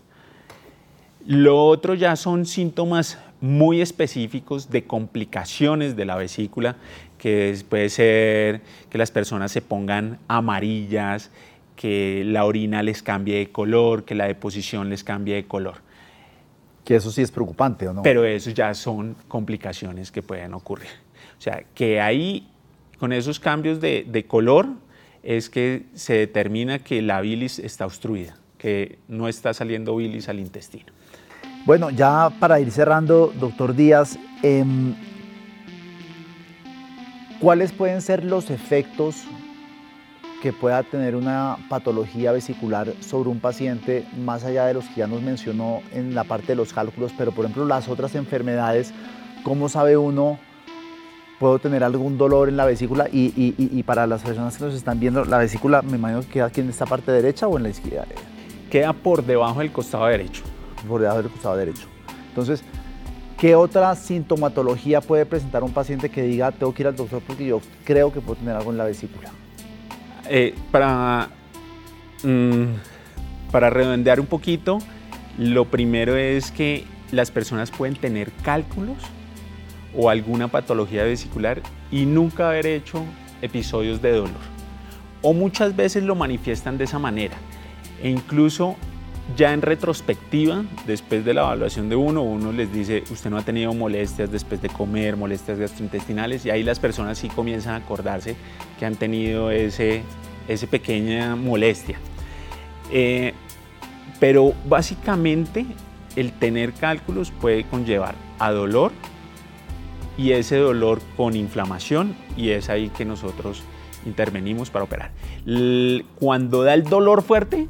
Lo 1.26 1.66
otro 1.66 1.96
ya 1.96 2.16
son 2.16 2.46
síntomas 2.46 3.20
muy 3.42 3.82
específicos 3.82 4.70
de 4.70 4.86
complicaciones 4.86 5.98
de 5.98 6.06
la 6.06 6.16
vesícula, 6.16 6.78
que 7.18 7.58
puede 7.68 7.90
ser 7.90 8.62
que 8.90 8.98
las 8.98 9.12
personas 9.12 9.52
se 9.52 9.62
pongan 9.62 10.20
amarillas, 10.30 11.30
que 11.76 12.24
la 12.26 12.46
orina 12.46 12.84
les 12.84 13.02
cambie 13.04 13.38
de 13.38 13.52
color, 13.52 14.06
que 14.06 14.16
la 14.16 14.28
deposición 14.28 14.90
les 14.90 15.04
cambie 15.04 15.36
de 15.36 15.46
color. 15.46 15.76
Que 16.84 16.96
eso 16.96 17.12
sí 17.12 17.22
es 17.22 17.32
preocupante, 17.32 17.88
¿o 17.88 17.94
no? 17.94 18.02
Pero 18.04 18.26
eso 18.26 18.52
ya 18.52 18.74
son 18.74 19.16
complicaciones 19.28 20.12
que 20.12 20.22
pueden 20.22 20.54
ocurrir. 20.54 20.90
O 21.38 21.42
sea, 21.42 21.64
que 21.74 22.02
ahí, 22.02 22.50
con 23.00 23.14
esos 23.14 23.40
cambios 23.40 23.80
de, 23.82 24.06
de 24.08 24.26
color, 24.26 24.68
es 25.24 25.50
que 25.50 25.86
se 25.94 26.14
determina 26.14 26.80
que 26.80 27.02
la 27.02 27.22
bilis 27.22 27.60
está 27.60 27.86
obstruida, 27.86 28.36
que 28.58 29.00
no 29.08 29.28
está 29.28 29.54
saliendo 29.54 29.96
bilis 29.96 30.28
al 30.30 30.40
intestino. 30.40 30.92
Bueno, 31.66 31.90
ya 31.90 32.30
para 32.42 32.60
ir 32.60 32.72
cerrando, 32.72 33.34
doctor 33.40 33.74
Díaz, 33.74 34.20
eh, 34.42 34.66
¿cuáles 37.40 37.72
pueden 37.72 38.02
ser 38.02 38.26
los 38.26 38.50
efectos 38.50 39.24
que 40.44 40.52
pueda 40.52 40.84
tener 40.84 41.16
una 41.16 41.56
patología 41.70 42.34
vesicular 42.34 42.94
sobre 43.00 43.30
un 43.30 43.40
paciente, 43.40 44.06
más 44.26 44.44
allá 44.44 44.66
de 44.66 44.74
los 44.74 44.84
que 44.90 44.96
ya 44.96 45.08
nos 45.08 45.22
mencionó 45.22 45.82
en 45.94 46.14
la 46.14 46.26
parte 46.26 46.48
de 46.48 46.56
los 46.56 46.74
cálculos, 46.74 47.14
pero 47.18 47.32
por 47.32 47.46
ejemplo 47.46 47.64
las 47.64 47.88
otras 47.88 48.14
enfermedades, 48.16 48.94
¿cómo 49.46 49.70
sabe 49.70 49.96
uno? 49.96 50.38
¿Puedo 51.40 51.60
tener 51.60 51.82
algún 51.82 52.18
dolor 52.18 52.50
en 52.50 52.58
la 52.58 52.66
vesícula? 52.66 53.08
Y, 53.10 53.28
y, 53.38 53.56
y, 53.58 53.84
para 53.84 54.06
las 54.06 54.22
personas 54.22 54.58
que 54.58 54.66
nos 54.66 54.74
están 54.74 55.00
viendo, 55.00 55.24
la 55.24 55.38
vesícula 55.38 55.82
me 55.82 55.96
imagino 55.96 56.20
que 56.24 56.28
queda 56.28 56.46
aquí 56.48 56.60
en 56.60 56.70
esta 56.70 56.86
parte 56.86 57.14
derecha 57.14 57.48
o 57.48 57.56
en 57.56 57.64
la 57.64 57.70
izquierda? 57.70 58.06
Queda 58.70 58.92
por 58.92 59.24
debajo 59.24 59.60
del 59.60 59.72
costado 59.72 60.08
derecho. 60.08 60.44
Por 60.86 61.00
debajo 61.00 61.22
del 61.22 61.32
costado 61.32 61.56
derecho. 61.56 61.88
Entonces, 62.28 62.66
¿qué 63.38 63.56
otra 63.56 63.96
sintomatología 63.96 65.00
puede 65.00 65.26
presentar 65.26 65.64
un 65.64 65.72
paciente 65.72 66.10
que 66.10 66.24
diga, 66.24 66.52
tengo 66.52 66.74
que 66.74 66.84
ir 66.84 66.88
al 66.88 66.98
doctor 66.98 67.22
porque 67.26 67.46
yo 67.46 67.62
creo 67.86 68.12
que 68.12 68.20
puedo 68.20 68.36
tener 68.36 68.58
algo 68.58 68.72
en 68.72 68.78
la 68.78 68.84
vesícula? 68.84 69.32
Eh, 70.30 70.56
para, 70.72 71.30
mm, 72.24 72.64
para 73.52 73.70
redondear 73.70 74.20
un 74.20 74.26
poquito, 74.26 74.80
lo 75.38 75.66
primero 75.66 76.16
es 76.16 76.52
que 76.52 76.86
las 77.12 77.32
personas 77.32 77.72
pueden 77.72 77.96
tener 77.96 78.32
cálculos 78.44 78.98
o 79.96 80.10
alguna 80.10 80.48
patología 80.48 81.04
vesicular 81.04 81.62
y 81.92 82.06
nunca 82.06 82.50
haber 82.50 82.66
hecho 82.66 83.04
episodios 83.42 84.02
de 84.02 84.14
dolor. 84.14 84.54
O 85.22 85.34
muchas 85.34 85.76
veces 85.76 86.04
lo 86.04 86.16
manifiestan 86.16 86.78
de 86.78 86.86
esa 86.86 87.00
manera. 87.00 87.36
E 88.02 88.10
incluso 88.10 88.76
ya 89.38 89.54
en 89.54 89.62
retrospectiva, 89.62 90.64
después 90.86 91.24
de 91.26 91.34
la 91.34 91.42
evaluación 91.42 91.90
de 91.90 91.96
uno, 91.96 92.22
uno 92.22 92.52
les 92.52 92.72
dice, 92.72 93.04
usted 93.10 93.30
no 93.30 93.38
ha 93.38 93.42
tenido 93.42 93.74
molestias 93.74 94.32
después 94.32 94.62
de 94.62 94.70
comer, 94.70 95.16
molestias 95.16 95.58
gastrointestinales, 95.58 96.46
y 96.46 96.50
ahí 96.50 96.64
las 96.64 96.80
personas 96.80 97.18
sí 97.18 97.30
comienzan 97.30 97.74
a 97.74 97.78
acordarse 97.78 98.36
que 98.78 98.86
han 98.86 98.96
tenido 98.96 99.50
ese, 99.50 100.04
esa 100.48 100.68
pequeña 100.68 101.36
molestia. 101.36 102.00
Eh, 102.92 103.34
pero 104.20 104.54
básicamente 104.66 105.66
el 106.16 106.32
tener 106.34 106.74
cálculos 106.74 107.32
puede 107.32 107.64
conllevar 107.64 108.16
a 108.40 108.52
dolor 108.52 108.92
y 110.18 110.32
ese 110.32 110.58
dolor 110.58 111.02
con 111.18 111.36
inflamación 111.36 112.16
y 112.38 112.50
es 112.50 112.70
ahí 112.70 112.90
que 112.90 113.04
nosotros 113.04 113.64
intervenimos 114.06 114.70
para 114.70 114.86
operar. 114.86 115.12
Cuando 116.20 116.64
da 116.64 116.74
el 116.74 116.84
dolor 116.84 117.24
fuerte, 117.24 117.68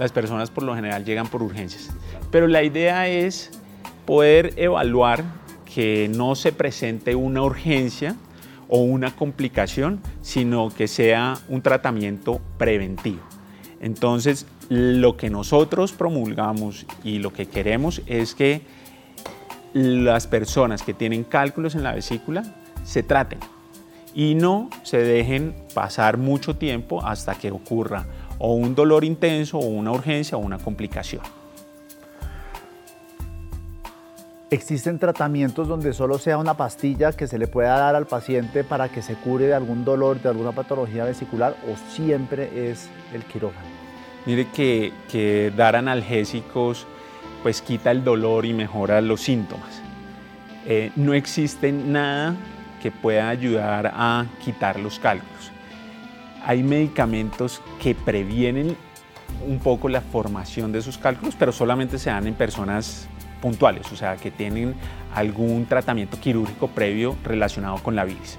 las 0.00 0.12
personas 0.12 0.50
por 0.50 0.64
lo 0.64 0.74
general 0.74 1.04
llegan 1.04 1.28
por 1.28 1.42
urgencias. 1.42 1.90
Pero 2.30 2.48
la 2.48 2.62
idea 2.62 3.06
es 3.06 3.50
poder 4.06 4.54
evaluar 4.56 5.22
que 5.66 6.10
no 6.12 6.34
se 6.34 6.52
presente 6.52 7.14
una 7.14 7.42
urgencia 7.42 8.16
o 8.68 8.78
una 8.78 9.14
complicación, 9.14 10.00
sino 10.22 10.70
que 10.70 10.88
sea 10.88 11.36
un 11.48 11.60
tratamiento 11.60 12.40
preventivo. 12.56 13.20
Entonces, 13.78 14.46
lo 14.70 15.18
que 15.18 15.28
nosotros 15.28 15.92
promulgamos 15.92 16.86
y 17.04 17.18
lo 17.18 17.34
que 17.34 17.46
queremos 17.46 18.00
es 18.06 18.34
que 18.34 18.62
las 19.74 20.26
personas 20.26 20.82
que 20.82 20.94
tienen 20.94 21.24
cálculos 21.24 21.74
en 21.74 21.82
la 21.82 21.94
vesícula 21.94 22.42
se 22.84 23.02
traten 23.02 23.40
y 24.14 24.34
no 24.34 24.70
se 24.82 24.96
dejen 24.96 25.54
pasar 25.74 26.16
mucho 26.16 26.56
tiempo 26.56 27.04
hasta 27.04 27.34
que 27.34 27.50
ocurra 27.50 28.06
o 28.40 28.54
un 28.54 28.74
dolor 28.74 29.04
intenso 29.04 29.58
o 29.58 29.66
una 29.66 29.92
urgencia 29.92 30.36
o 30.36 30.40
una 30.40 30.58
complicación. 30.58 31.22
¿Existen 34.50 34.98
tratamientos 34.98 35.68
donde 35.68 35.92
solo 35.92 36.18
sea 36.18 36.36
una 36.36 36.54
pastilla 36.54 37.12
que 37.12 37.28
se 37.28 37.38
le 37.38 37.46
pueda 37.46 37.78
dar 37.78 37.94
al 37.94 38.06
paciente 38.06 38.64
para 38.64 38.88
que 38.88 39.00
se 39.00 39.14
cure 39.14 39.46
de 39.46 39.54
algún 39.54 39.84
dolor, 39.84 40.20
de 40.20 40.28
alguna 40.28 40.50
patología 40.50 41.04
vesicular 41.04 41.54
o 41.70 41.76
siempre 41.94 42.70
es 42.70 42.88
el 43.14 43.22
quirófano? 43.24 43.68
Mire 44.26 44.48
que, 44.48 44.92
que 45.08 45.52
dar 45.56 45.76
analgésicos 45.76 46.84
pues 47.44 47.62
quita 47.62 47.92
el 47.92 48.02
dolor 48.02 48.44
y 48.44 48.52
mejora 48.52 49.00
los 49.00 49.20
síntomas. 49.20 49.82
Eh, 50.66 50.90
no 50.96 51.14
existe 51.14 51.70
nada 51.70 52.34
que 52.82 52.90
pueda 52.90 53.28
ayudar 53.28 53.92
a 53.94 54.26
quitar 54.44 54.80
los 54.80 54.98
cálculos. 54.98 55.52
Hay 56.44 56.62
medicamentos 56.62 57.60
que 57.80 57.94
previenen 57.94 58.76
un 59.46 59.58
poco 59.58 59.88
la 59.88 60.00
formación 60.00 60.72
de 60.72 60.80
esos 60.80 60.98
cálculos, 60.98 61.34
pero 61.38 61.52
solamente 61.52 61.98
se 61.98 62.10
dan 62.10 62.26
en 62.26 62.34
personas 62.34 63.08
puntuales, 63.40 63.90
o 63.92 63.96
sea, 63.96 64.16
que 64.16 64.30
tienen 64.30 64.74
algún 65.14 65.66
tratamiento 65.66 66.18
quirúrgico 66.20 66.68
previo 66.68 67.16
relacionado 67.24 67.78
con 67.78 67.96
la 67.96 68.04
bilis. 68.04 68.38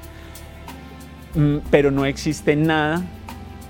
Mm, 1.36 1.58
pero 1.70 1.92
no 1.92 2.06
existe 2.06 2.56
nada 2.56 3.02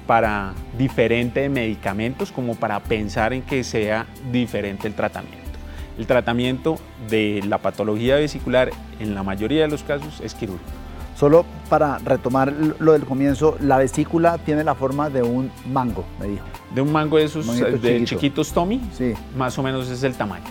para 0.08 0.54
diferente 0.78 1.42
de 1.42 1.50
medicamentos 1.50 2.32
como 2.32 2.56
para 2.56 2.80
pensar 2.82 3.34
en 3.34 3.44
que 3.44 3.64
sea 3.64 4.08
diferente 4.32 4.88
el 4.88 4.94
tratamiento. 4.94 5.40
El 5.98 6.08
tratamiento 6.08 6.80
de 7.10 7.44
la 7.48 7.60
patología 7.60 8.16
vesicular 8.16 8.72
en 9.00 9.14
la 9.14 9.24
mayoría 9.24 9.62
de 9.62 9.68
los 9.68 9.84
casos 9.84 10.20
es 10.22 10.34
quirúrgico. 10.34 10.70
Solo 11.22 11.46
para 11.70 12.00
retomar 12.00 12.52
lo 12.80 12.94
del 12.94 13.04
comienzo, 13.04 13.56
la 13.62 13.78
vesícula 13.78 14.40
tiene 14.40 14.64
la 14.64 14.74
forma 14.74 15.12
de 15.12 15.22
un 15.22 15.52
mango, 15.72 16.04
me 16.20 16.26
dijo. 16.26 16.46
De 16.74 16.82
un 16.82 16.92
mango 16.92 17.18
de 17.18 17.26
esos 17.26 17.46
de 17.46 18.04
chiquitos 18.06 18.52
Tommy, 18.52 18.82
sí. 18.92 19.14
más 19.38 19.56
o 19.60 19.62
menos 19.62 19.88
es 19.88 20.02
el 20.02 20.16
tamaño 20.16 20.46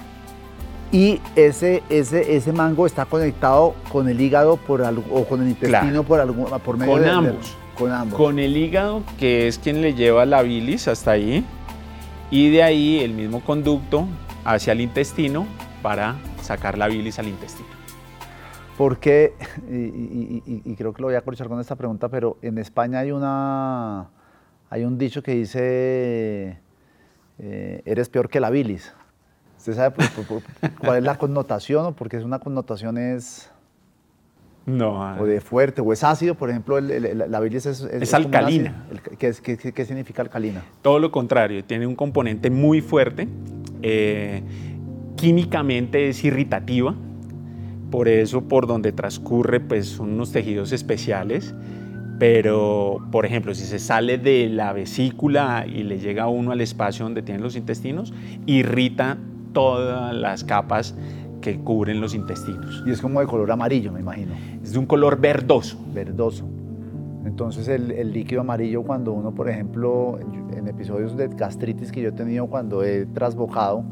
y 0.93 1.21
ese, 1.35 1.83
ese, 1.89 2.37
ese 2.37 2.53
mango 2.53 2.87
está 2.87 3.05
conectado 3.05 3.75
con 3.91 4.09
el 4.09 4.21
hígado 4.21 4.59
por 4.59 4.83
algo, 4.83 5.03
o 5.11 5.25
con 5.25 5.43
el 5.43 5.49
intestino 5.49 6.05
por, 6.05 6.21
algún, 6.21 6.47
por 6.61 6.77
medio 6.77 6.93
con 6.93 7.03
de, 7.03 7.11
ambos. 7.11 7.57
con 7.77 7.93
ambos. 7.93 8.17
Con 8.17 8.39
el 8.39 8.57
hígado, 8.57 9.03
que 9.19 9.49
es 9.49 9.59
quien 9.59 9.83
le 9.83 9.95
lleva 9.95 10.25
la 10.25 10.43
bilis 10.43 10.87
hasta 10.87 11.11
ahí, 11.11 11.45
y 12.31 12.51
de 12.51 12.63
ahí 12.63 13.01
el 13.01 13.13
mismo 13.13 13.41
conducto 13.41 14.07
hacia 14.45 14.73
el 14.73 14.83
intestino 14.83 15.49
para 15.83 16.15
sacar 16.43 16.79
la 16.79 16.87
bilis 16.87 17.19
al 17.19 17.27
intestino. 17.27 17.80
Porque, 18.81 19.35
y, 19.71 19.75
y, 19.75 20.63
y, 20.65 20.75
creo 20.75 20.95
que 20.95 21.03
lo 21.03 21.09
voy 21.09 21.15
a 21.15 21.21
corchar 21.21 21.49
con 21.49 21.61
esta 21.61 21.77
pregunta, 21.77 22.09
pero 22.09 22.39
en 22.41 22.57
España 22.57 23.01
hay 23.01 23.13
una 23.13 24.09
hay 24.71 24.85
un 24.85 24.97
dicho 24.97 25.23
que 25.23 25.35
dice 25.35 26.59
eh, 27.39 27.83
eres 27.85 28.09
peor 28.09 28.31
que 28.31 28.41
la 28.41 28.49
bilis. 28.49 28.95
¿Usted 29.59 29.75
sabe 29.75 29.97
cuál 30.81 30.97
es 30.97 31.05
la 31.05 31.19
connotación 31.19 31.85
o 31.85 31.93
porque 31.93 32.17
es 32.17 32.25
una 32.25 32.39
connotación 32.39 32.97
es... 32.97 33.51
No. 34.65 35.21
O 35.21 35.27
de 35.27 35.43
fuerte, 35.43 35.83
o 35.83 35.93
es 35.93 36.03
ácido, 36.03 36.35
por 36.35 36.49
ejemplo, 36.49 36.81
la 36.81 37.41
bilis 37.41 37.67
es... 37.67 37.83
Es, 37.83 38.15
alcalina. 38.15 38.87
¿Qué, 39.19 39.35
qué, 39.75 39.85
significa 39.85 40.23
alcalina? 40.23 40.65
Todo 40.81 40.99
lo 40.99 41.11
contrario, 41.11 41.63
tiene 41.65 41.87
un 41.87 41.97
componente 41.97 42.49
muy 42.49 42.81
fuerte, 42.81 43.29
eh, 43.83 44.43
químicamente 45.17 46.09
es 46.09 46.25
irritativa, 46.25 46.95
por 47.91 48.09
eso 48.09 48.43
por 48.43 48.67
donde 48.67 48.93
transcurre 48.93 49.61
pues 49.61 49.87
son 49.87 50.13
unos 50.13 50.33
tejidos 50.33 50.73
especiales, 50.73 51.55
pero 52.19 52.99
por 53.11 53.27
ejemplo 53.27 53.55
si 53.55 53.65
se 53.65 53.79
sale 53.79 54.19
de 54.19 54.49
la 54.49 54.73
vesícula 54.73 55.67
y 55.67 55.83
le 55.83 55.99
llega 55.99 56.25
a 56.25 56.29
uno 56.29 56.53
al 56.53 56.61
espacio 56.61 57.05
donde 57.05 57.23
tienen 57.23 57.43
los 57.43 57.57
intestinos, 57.57 58.13
irrita 58.47 59.19
todas 59.53 60.15
las 60.15 60.45
capas 60.45 60.95
que 61.41 61.59
cubren 61.59 62.01
los 62.01 62.15
intestinos. 62.15 62.83
Y 62.87 62.91
es 62.91 63.01
como 63.01 63.21
de 63.21 63.27
color 63.27 63.51
amarillo, 63.51 63.93
me 63.93 64.01
imagino. 64.01 64.35
Es 64.63 64.73
de 64.73 64.79
un 64.79 64.87
color 64.87 65.19
verdoso. 65.19 65.79
Verdoso. 65.95 66.47
Entonces 67.25 67.69
el, 67.69 67.91
el, 67.93 68.13
líquido 68.13 68.43
amarillo 68.43 68.83
cuando 68.83 69.13
uno, 69.13 69.35
por 69.35 69.49
ejemplo, 69.49 70.19
en 70.55 70.69
episodios 70.69 71.17
de 71.17 71.29
gastritis 71.29 71.93
que 71.93 72.03
yo 72.03 72.11
he 72.11 72.13
tenido 72.13 72.47
cuando 72.47 72.83
he 72.83 73.07
trasbocado, 73.07 73.85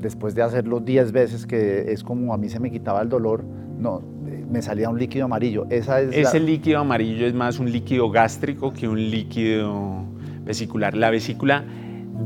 después 0.00 0.34
de 0.34 0.42
hacerlo 0.42 0.80
10 0.80 1.12
veces, 1.12 1.46
que 1.46 1.92
es 1.92 2.02
como 2.02 2.32
a 2.32 2.38
mí 2.38 2.48
se 2.48 2.60
me 2.60 2.70
quitaba 2.70 3.02
el 3.02 3.08
dolor, 3.08 3.44
no, 3.44 4.02
me 4.50 4.62
salía 4.62 4.88
un 4.88 4.98
líquido 4.98 5.26
amarillo. 5.26 5.66
Esa 5.70 6.00
es 6.00 6.14
Ese 6.14 6.40
líquido 6.40 6.78
amarillo 6.78 7.26
es 7.26 7.34
más 7.34 7.58
un 7.58 7.70
líquido 7.70 8.10
gástrico 8.10 8.72
que 8.72 8.88
un 8.88 9.10
líquido 9.10 10.04
vesicular. 10.44 10.96
La 10.96 11.10
vesícula 11.10 11.64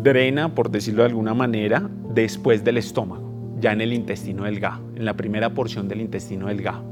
drena, 0.02 0.54
por 0.54 0.70
decirlo 0.70 1.02
de 1.02 1.08
alguna 1.08 1.34
manera, 1.34 1.88
después 2.14 2.64
del 2.64 2.78
estómago, 2.78 3.56
ya 3.60 3.72
en 3.72 3.80
el 3.80 3.92
intestino 3.92 4.44
delgado, 4.44 4.82
en 4.96 5.04
la 5.04 5.14
primera 5.14 5.54
porción 5.54 5.88
del 5.88 6.00
intestino 6.00 6.46
delgado. 6.46 6.84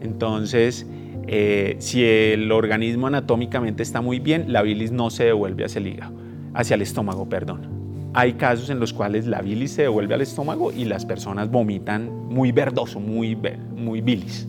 Entonces, 0.00 0.86
eh, 1.26 1.76
si 1.78 2.04
el 2.04 2.52
organismo 2.52 3.06
anatómicamente 3.06 3.82
está 3.82 4.00
muy 4.00 4.20
bien, 4.20 4.52
la 4.52 4.62
bilis 4.62 4.92
no 4.92 5.10
se 5.10 5.24
devuelve 5.24 5.64
hacia 5.64 5.80
el 5.80 5.88
hígado, 5.88 6.12
hacia 6.54 6.74
el 6.74 6.82
estómago, 6.82 7.28
perdón. 7.28 7.75
Hay 8.18 8.32
casos 8.32 8.70
en 8.70 8.80
los 8.80 8.94
cuales 8.94 9.26
la 9.26 9.42
bilis 9.42 9.72
se 9.72 9.82
devuelve 9.82 10.14
al 10.14 10.22
estómago 10.22 10.72
y 10.72 10.86
las 10.86 11.04
personas 11.04 11.50
vomitan 11.50 12.10
muy 12.30 12.50
verdoso, 12.50 12.98
muy, 12.98 13.36
muy 13.76 14.00
bilis. 14.00 14.48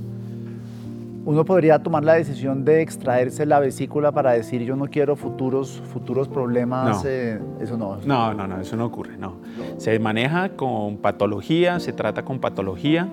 Uno 1.26 1.44
podría 1.44 1.78
tomar 1.84 2.06
la 2.06 2.14
decisión 2.14 2.64
de 2.64 2.82
extraerse 2.82 3.46
la 3.46 3.60
vesícula 3.60 4.14
para 4.14 4.32
decir 4.32 4.62
yo 4.64 4.78
no 4.78 4.86
quiero 4.86 5.18
futuros, 5.18 5.84
futuros 5.92 6.30
problemas. 6.30 7.04
No. 7.04 7.10
Eh, 7.10 7.42
eso 7.60 7.76
no. 7.76 7.98
No, 8.06 8.34
no, 8.34 8.48
no, 8.48 8.62
eso 8.62 8.78
no 8.78 8.86
ocurre. 8.86 9.18
No. 9.18 9.34
Se 9.76 10.00
maneja 10.00 10.56
con 10.56 10.96
patología, 11.00 11.82
se 11.82 11.92
trata 11.92 12.24
con 12.24 12.40
patología. 12.40 13.10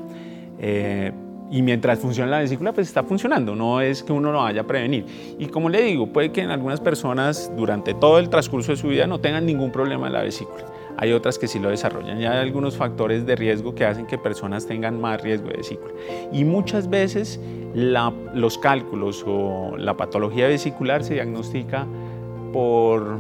Eh, 0.61 1.11
y 1.51 1.63
mientras 1.63 1.99
funciona 1.99 2.31
la 2.31 2.39
vesícula, 2.41 2.73
pues 2.73 2.89
está 2.89 3.03
funcionando, 3.03 3.55
no 3.55 3.81
es 3.81 4.03
que 4.03 4.13
uno 4.13 4.33
lo 4.33 4.39
vaya 4.39 4.63
a 4.63 4.67
prevenir. 4.67 5.05
Y 5.39 5.47
como 5.47 5.69
le 5.69 5.83
digo, 5.83 6.07
puede 6.09 6.33
que 6.33 6.41
en 6.41 6.51
algunas 6.51 6.81
personas 6.81 7.53
durante 7.57 7.95
todo 7.95 8.19
el 8.19 8.29
transcurso 8.29 8.73
de 8.73 8.77
su 8.77 8.89
vida 8.89 9.07
no 9.07 9.21
tengan 9.21 9.47
ningún 9.47 9.71
problema 9.71 10.07
en 10.07 10.15
la 10.15 10.23
vesícula. 10.23 10.65
Hay 10.97 11.13
otras 11.13 11.39
que 11.39 11.49
sí 11.49 11.59
lo 11.59 11.71
desarrollan 11.71 12.21
y 12.21 12.27
hay 12.27 12.39
algunos 12.39 12.77
factores 12.77 13.27
de 13.27 13.35
riesgo 13.35 13.75
que 13.75 13.85
hacen 13.85 14.07
que 14.07 14.17
personas 14.17 14.67
tengan 14.67 15.01
más 15.01 15.21
riesgo 15.23 15.49
de 15.49 15.57
vesícula. 15.57 15.93
Y 16.33 16.45
muchas 16.45 16.89
veces 16.89 17.41
los 17.75 18.59
cálculos 18.59 19.25
o 19.27 19.77
la 19.77 19.97
patología 19.97 20.47
vesicular 20.47 21.03
se 21.03 21.15
diagnostica 21.15 21.87
por 22.53 23.19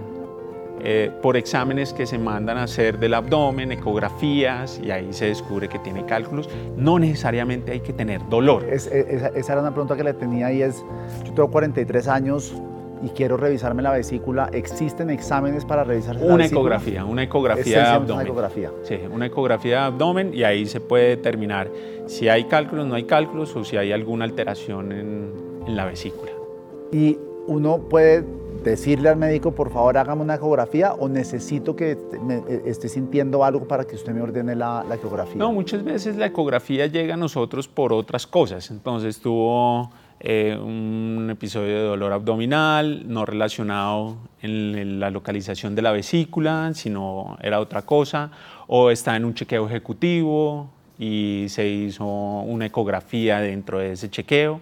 eh, 0.86 1.10
por 1.22 1.38
exámenes 1.38 1.94
que 1.94 2.04
se 2.04 2.18
mandan 2.18 2.58
a 2.58 2.64
hacer 2.64 2.98
del 2.98 3.14
abdomen, 3.14 3.72
ecografías, 3.72 4.78
y 4.84 4.90
ahí 4.90 5.14
se 5.14 5.26
descubre 5.26 5.66
que 5.66 5.78
tiene 5.78 6.04
cálculos. 6.04 6.50
No 6.76 6.98
necesariamente 6.98 7.72
hay 7.72 7.80
que 7.80 7.94
tener 7.94 8.20
dolor. 8.28 8.64
esa, 8.64 8.90
era 8.92 9.60
una 9.62 9.70
pregunta 9.70 9.96
que 9.96 10.04
le 10.04 10.12
tenía 10.12 10.52
y 10.52 10.60
es, 10.60 10.84
yo 11.24 11.32
tengo 11.32 11.50
43 11.50 12.06
años 12.08 12.54
y 13.02 13.08
quiero 13.08 13.38
revisarme 13.38 13.82
la 13.82 13.92
vesícula, 13.92 14.50
¿existen 14.52 15.08
exámenes 15.08 15.64
para 15.64 15.84
revisar 15.84 16.16
la 16.16 16.34
Una 16.34 16.44
ecografía, 16.44 17.04
una 17.06 17.22
ecografía 17.22 17.78
de 17.78 17.86
abdomen. 17.86 18.14
Una 18.14 18.22
ecografía. 18.24 18.70
Sí, 18.82 18.98
una 19.10 19.26
ecografía 19.26 19.72
de 19.72 19.84
abdomen 19.84 20.34
y 20.34 20.42
ahí 20.42 20.66
se 20.66 20.80
puede 20.80 21.08
determinar 21.08 21.70
si 22.06 22.28
hay 22.28 22.44
cálculos, 22.44 22.86
no 22.86 22.94
hay 22.94 23.04
cálculos 23.04 23.56
o 23.56 23.64
si 23.64 23.78
hay 23.78 23.90
alguna 23.92 24.26
alteración 24.26 24.92
en, 24.92 25.32
en 25.66 25.76
la 25.76 25.86
vesícula. 25.86 26.32
Y 26.92 27.18
uno 27.46 27.78
puede 27.88 28.24
decirle 28.70 29.08
al 29.08 29.16
médico, 29.16 29.54
por 29.54 29.70
favor, 29.70 29.96
hágame 29.98 30.22
una 30.22 30.34
ecografía 30.34 30.92
o 30.94 31.08
necesito 31.08 31.76
que 31.76 31.96
me, 32.22 32.36
eh, 32.36 32.62
esté 32.66 32.88
sintiendo 32.88 33.44
algo 33.44 33.66
para 33.68 33.84
que 33.84 33.94
usted 33.94 34.12
me 34.12 34.22
ordene 34.22 34.54
la, 34.56 34.84
ecografía? 34.92 35.36
No, 35.36 35.52
muchas 35.52 35.84
veces 35.84 36.16
la 36.16 36.26
ecografía 36.26 36.86
llega 36.86 37.14
a 37.14 37.16
nosotros 37.16 37.68
por 37.68 37.92
otras 37.92 38.26
cosas. 38.26 38.70
Entonces 38.70 39.20
tuvo 39.20 39.90
eh, 40.20 40.58
un 40.60 41.28
episodio 41.30 41.76
de 41.76 41.82
dolor 41.84 42.12
abdominal 42.12 43.04
no 43.06 43.24
relacionado 43.24 44.16
en 44.42 45.00
la 45.00 45.10
localización 45.10 45.74
de 45.74 45.82
la 45.82 45.92
vesícula, 45.92 46.72
sino 46.74 47.36
era 47.42 47.60
otra 47.60 47.82
cosa, 47.82 48.30
o 48.66 48.90
está 48.90 49.16
en 49.16 49.24
un 49.24 49.34
chequeo 49.34 49.66
ejecutivo 49.66 50.70
y 50.98 51.46
se 51.48 51.68
hizo 51.68 52.04
una 52.06 52.66
ecografía 52.66 53.40
dentro 53.40 53.78
de 53.78 53.92
ese 53.92 54.10
chequeo. 54.10 54.60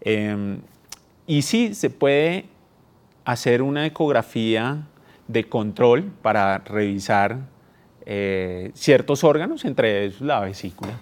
Em, 0.00 0.58
y 1.26 1.42
sí, 1.42 1.74
se 1.74 1.90
puede 1.90 2.44
hacer 3.26 3.60
una 3.60 3.84
ecografía 3.84 4.86
de 5.28 5.44
control 5.44 6.04
para 6.22 6.58
revisar 6.58 7.40
eh, 8.06 8.70
ciertos 8.74 9.24
órganos, 9.24 9.64
entre 9.64 10.04
ellos 10.04 10.20
la 10.20 10.40
vesícula. 10.40 10.92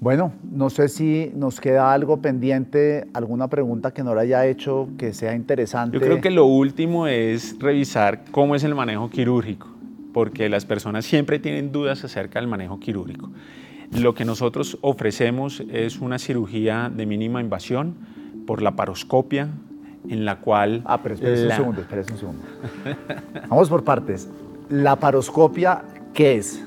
Bueno, 0.00 0.32
no 0.50 0.70
sé 0.70 0.88
si 0.88 1.30
nos 1.34 1.60
queda 1.60 1.92
algo 1.92 2.20
pendiente, 2.22 3.06
alguna 3.12 3.48
pregunta 3.48 3.92
que 3.92 4.02
no 4.02 4.14
le 4.14 4.22
haya 4.22 4.46
hecho 4.46 4.88
que 4.98 5.12
sea 5.12 5.34
interesante. 5.34 5.98
Yo 5.98 6.00
creo 6.00 6.20
que 6.20 6.30
lo 6.30 6.46
último 6.46 7.06
es 7.06 7.58
revisar 7.58 8.24
cómo 8.30 8.54
es 8.54 8.64
el 8.64 8.74
manejo 8.74 9.10
quirúrgico, 9.10 9.68
porque 10.14 10.48
las 10.48 10.64
personas 10.64 11.04
siempre 11.04 11.38
tienen 11.38 11.70
dudas 11.70 12.02
acerca 12.02 12.40
del 12.40 12.48
manejo 12.48 12.80
quirúrgico. 12.80 13.30
Lo 13.92 14.14
que 14.14 14.24
nosotros 14.24 14.78
ofrecemos 14.80 15.62
es 15.70 15.98
una 15.98 16.18
cirugía 16.18 16.90
de 16.94 17.04
mínima 17.04 17.40
invasión 17.42 17.94
por 18.46 18.62
la 18.62 18.74
paroscopia, 18.76 19.48
en 20.08 20.24
la 20.24 20.40
cual... 20.40 20.82
Ah, 20.84 21.02
pero 21.02 21.14
espérese 21.14 21.46
un 21.46 21.52
segundo, 21.52 21.80
espérese 21.80 22.12
un 22.12 22.18
segundo. 22.18 22.42
Vamos 23.48 23.68
por 23.68 23.84
partes. 23.84 24.28
¿La 24.68 24.96
paroscopia 24.96 25.82
qué 26.12 26.36
es? 26.36 26.64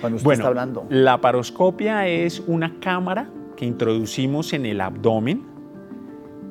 Cuando 0.00 0.16
usted 0.16 0.24
bueno, 0.24 0.40
está 0.40 0.48
hablando. 0.48 0.86
La 0.88 1.20
paroscopia 1.20 2.08
es 2.08 2.42
una 2.46 2.74
cámara 2.80 3.28
que 3.56 3.66
introducimos 3.66 4.52
en 4.52 4.66
el 4.66 4.80
abdomen 4.80 5.42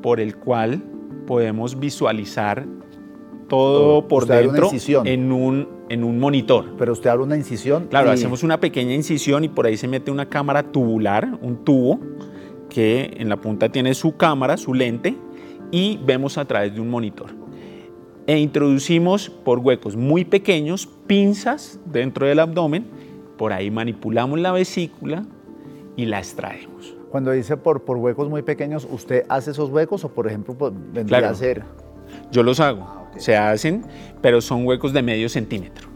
por 0.01 0.19
el 0.19 0.35
cual 0.35 0.83
podemos 1.25 1.79
visualizar 1.79 2.65
todo 3.47 4.07
por 4.07 4.27
dentro 4.27 4.69
en 5.03 5.31
un, 5.31 5.67
en 5.89 6.03
un 6.03 6.19
monitor. 6.19 6.75
Pero 6.77 6.93
usted 6.93 7.09
habla 7.09 7.25
una 7.25 7.37
incisión. 7.37 7.87
Claro, 7.87 8.11
hacemos 8.11 8.43
una 8.43 8.59
pequeña 8.59 8.93
incisión 8.93 9.43
y 9.43 9.49
por 9.49 9.65
ahí 9.65 9.75
se 9.75 9.87
mete 9.87 10.11
una 10.11 10.27
cámara 10.27 10.63
tubular, 10.63 11.37
un 11.41 11.65
tubo, 11.65 11.99
que 12.69 13.15
en 13.17 13.27
la 13.27 13.37
punta 13.37 13.69
tiene 13.69 13.95
su 13.95 14.15
cámara, 14.15 14.55
su 14.55 14.73
lente, 14.73 15.17
y 15.71 15.97
vemos 16.03 16.37
a 16.37 16.45
través 16.45 16.73
de 16.73 16.81
un 16.81 16.89
monitor. 16.89 17.29
E 18.27 18.37
introducimos 18.37 19.29
por 19.29 19.59
huecos 19.59 19.95
muy 19.95 20.23
pequeños 20.25 20.87
pinzas 21.07 21.79
dentro 21.85 22.27
del 22.27 22.39
abdomen, 22.39 22.85
por 23.37 23.53
ahí 23.53 23.71
manipulamos 23.71 24.39
la 24.39 24.51
vesícula 24.51 25.25
y 25.95 26.05
la 26.05 26.19
extraemos. 26.19 26.95
Cuando 27.09 27.31
dice 27.31 27.57
por, 27.57 27.83
por 27.85 27.97
huecos 27.97 28.29
muy 28.29 28.43
pequeños, 28.43 28.87
¿usted 28.89 29.23
hace 29.29 29.51
esos 29.51 29.69
huecos 29.69 30.05
o 30.05 30.09
por 30.09 30.27
ejemplo 30.27 30.53
pues, 30.53 30.73
vendría 30.93 31.27
a 31.27 31.31
hacer? 31.31 31.63
Yo 32.31 32.43
los 32.43 32.59
hago, 32.59 32.83
ah, 32.83 33.09
se 33.17 33.35
hacen, 33.35 33.83
pero 34.21 34.41
son 34.41 34.65
huecos 34.65 34.93
de 34.93 35.01
medio 35.01 35.27
centímetro. 35.29 35.89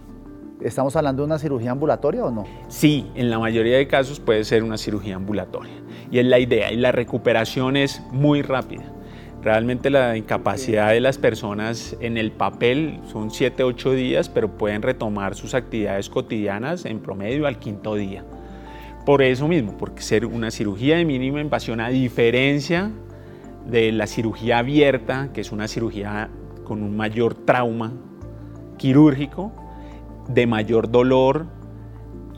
¿Estamos 0.62 0.96
hablando 0.96 1.22
de 1.22 1.28
una 1.28 1.38
cirugía 1.38 1.72
ambulatoria 1.72 2.24
o 2.24 2.32
no? 2.32 2.46
Sí, 2.70 3.06
en 3.16 3.30
la 3.30 3.38
mayoría 3.38 3.78
de 3.78 3.88
casos 3.88 4.20
puede 4.20 4.44
ser 4.46 4.64
una 4.64 4.78
cirugía 4.78 5.18
ambulatoria. 5.18 5.74
Y 6.10 6.20
es 6.20 6.26
la 6.26 6.40
idea, 6.40 6.72
y 6.72 6.78
la 6.78 6.92
recuperación 6.92 7.76
es 7.76 8.02
muy 8.12 8.42
rápida. 8.42 8.86
Realmente 9.44 9.90
la 9.90 10.16
incapacidad 10.16 10.92
de 10.92 11.02
las 11.02 11.18
personas 11.18 11.98
en 12.00 12.18
el 12.18 12.32
papel 12.32 13.02
son 13.12 13.30
7, 13.30 13.64
8 13.64 13.92
días, 13.92 14.30
pero 14.30 14.58
pueden 14.58 14.82
retomar 14.82 15.36
sus 15.36 15.54
actividades 15.54 16.10
cotidianas 16.10 16.86
en 16.86 17.00
promedio 17.00 17.46
al 17.46 17.60
quinto 17.60 17.96
día. 17.96 18.24
Por 19.06 19.22
eso 19.22 19.50
mismo, 19.50 19.76
porque 19.78 20.02
ser 20.02 20.26
una 20.26 20.50
cirugía 20.50 20.96
de 20.96 21.04
mínima 21.04 21.42
invasión, 21.42 21.82
a 21.82 21.90
diferencia 21.90 22.92
de 23.68 23.92
la 23.92 24.08
cirugía 24.08 24.60
abierta, 24.60 25.30
que 25.34 25.42
es 25.42 25.52
una 25.52 25.68
cirugía 25.68 26.30
con 26.64 26.82
un 26.82 26.96
mayor 26.96 27.34
trauma 27.34 27.92
quirúrgico, 28.78 29.52
de 30.30 30.48
mayor 30.48 30.90
dolor, 30.90 31.48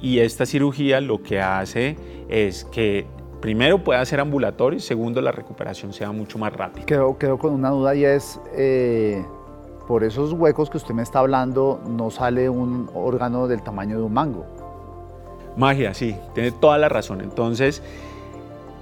y 0.01 0.19
esta 0.19 0.47
cirugía 0.47 1.01
lo 1.01 1.21
que 1.21 1.39
hace 1.39 1.97
es 2.29 2.65
que 2.65 3.05
primero 3.45 3.77
pueda 3.77 4.03
ser 4.05 4.19
ambulatorio 4.19 4.77
y 4.77 4.81
segundo 4.81 5.21
la 5.21 5.31
recuperación 5.31 5.93
sea 5.93 6.11
mucho 6.11 6.39
más 6.39 6.51
rápida. 6.51 6.83
Quedo, 6.87 7.15
quedo 7.19 7.37
con 7.37 7.53
una 7.53 7.69
duda 7.69 7.93
y 7.93 8.03
es, 8.03 8.39
eh, 8.55 9.23
por 9.87 10.03
esos 10.03 10.33
huecos 10.33 10.71
que 10.71 10.77
usted 10.77 10.95
me 10.95 11.03
está 11.03 11.19
hablando, 11.19 11.79
no 11.87 12.09
sale 12.09 12.49
un 12.49 12.89
órgano 12.95 13.47
del 13.47 13.61
tamaño 13.61 13.97
de 13.97 14.01
un 14.01 14.13
mango. 14.13 14.47
Magia, 15.55 15.93
sí, 15.93 16.15
tiene 16.33 16.53
toda 16.53 16.79
la 16.79 16.89
razón. 16.89 17.21
Entonces, 17.21 17.83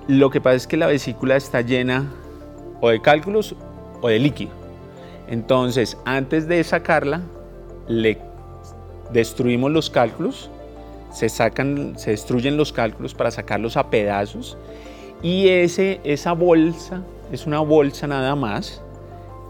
lo 0.08 0.30
que 0.30 0.40
pasa 0.40 0.56
es 0.56 0.66
que 0.66 0.78
la 0.78 0.88
vesícula 0.88 1.36
está 1.36 1.60
llena 1.60 2.10
o 2.80 2.88
de 2.88 3.02
cálculos 3.02 3.58
o 4.00 4.08
de 4.08 4.18
líquido. 4.18 4.52
Entonces, 5.28 5.98
antes 6.06 6.48
de 6.48 6.64
sacarla, 6.64 7.20
le 7.90 8.18
destruimos 9.12 9.72
los 9.72 9.90
cálculos 9.90 10.50
se 11.14 11.30
sacan, 11.30 11.94
se 11.98 12.12
destruyen 12.12 12.58
los 12.58 12.74
cálculos 12.74 13.14
para 13.14 13.32
sacarlos 13.32 13.78
a 13.78 13.90
pedazos 13.90 14.58
y 15.22 15.48
ese, 15.48 16.02
esa 16.04 16.34
bolsa 16.34 17.02
es 17.32 17.46
una 17.46 17.60
bolsa 17.60 18.08
nada 18.08 18.36
más 18.36 18.82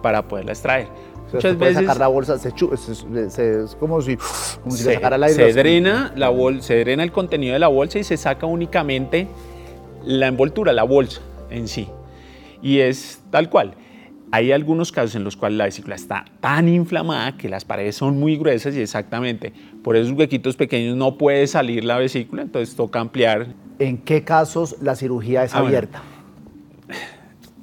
para 0.01 0.27
poderla 0.27 0.51
extraer. 0.51 0.87
Muchas 1.33 1.57
veces 1.57 1.77
sacar 1.77 1.97
la 1.97 2.07
bolsa, 2.07 2.37
se, 2.37 2.49
es 2.49 3.75
como 3.79 3.99
si, 4.03 4.17
como 4.61 4.75
si 4.75 4.83
se, 4.83 4.93
sacara 4.93 5.15
el 5.15 5.23
aire. 5.23 5.51
Se 5.51 5.59
drena, 5.59 6.13
la 6.15 6.29
bol, 6.29 6.61
se 6.61 6.77
drena 6.79 7.01
el 7.01 7.11
contenido 7.11 7.53
de 7.53 7.59
la 7.59 7.69
bolsa 7.69 7.97
y 7.97 8.03
se 8.03 8.17
saca 8.17 8.45
únicamente 8.45 9.27
la 10.03 10.27
envoltura, 10.27 10.73
la 10.73 10.83
bolsa 10.83 11.21
en 11.49 11.67
sí. 11.67 11.87
Y 12.61 12.79
es 12.79 13.19
tal 13.31 13.49
cual. 13.49 13.73
Hay 14.35 14.51
algunos 14.51 14.91
casos 14.91 15.13
en 15.13 15.23
los 15.23 15.37
cuales 15.37 15.59
la 15.59 15.65
vesícula 15.65 15.93
está 15.93 16.25
tan 16.39 16.67
inflamada 16.67 17.37
que 17.37 17.47
las 17.49 17.65
paredes 17.65 17.95
son 17.95 18.19
muy 18.19 18.35
gruesas 18.35 18.75
y 18.75 18.81
exactamente 18.81 19.53
por 19.83 19.95
esos 19.95 20.13
huequitos 20.17 20.55
pequeños 20.55 20.97
no 20.97 21.19
puede 21.19 21.45
salir 21.45 21.83
la 21.83 21.99
vesícula, 21.99 22.41
entonces 22.41 22.75
toca 22.75 22.99
ampliar. 22.99 23.49
¿En 23.77 23.99
qué 23.99 24.23
casos 24.23 24.77
la 24.81 24.95
cirugía 24.95 25.43
es 25.43 25.53
Ah, 25.53 25.61
bueno. 25.61 25.67
abierta? 25.77 26.01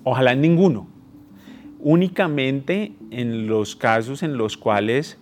Ojalá 0.04 0.30
en 0.30 0.42
ninguno. 0.42 0.86
Únicamente 1.80 2.92
en 3.10 3.48
los 3.48 3.74
casos 3.74 4.22
en 4.22 4.36
los 4.36 4.56
cuales 4.56 5.18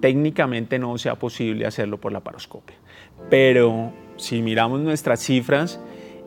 técnicamente 0.00 0.78
no 0.78 0.96
sea 0.98 1.16
posible 1.16 1.66
hacerlo 1.66 1.98
por 2.00 2.12
la 2.12 2.20
paroscopia. 2.20 2.76
Pero 3.30 3.92
si 4.14 4.42
miramos 4.42 4.78
nuestras 4.78 5.18
cifras, 5.18 5.80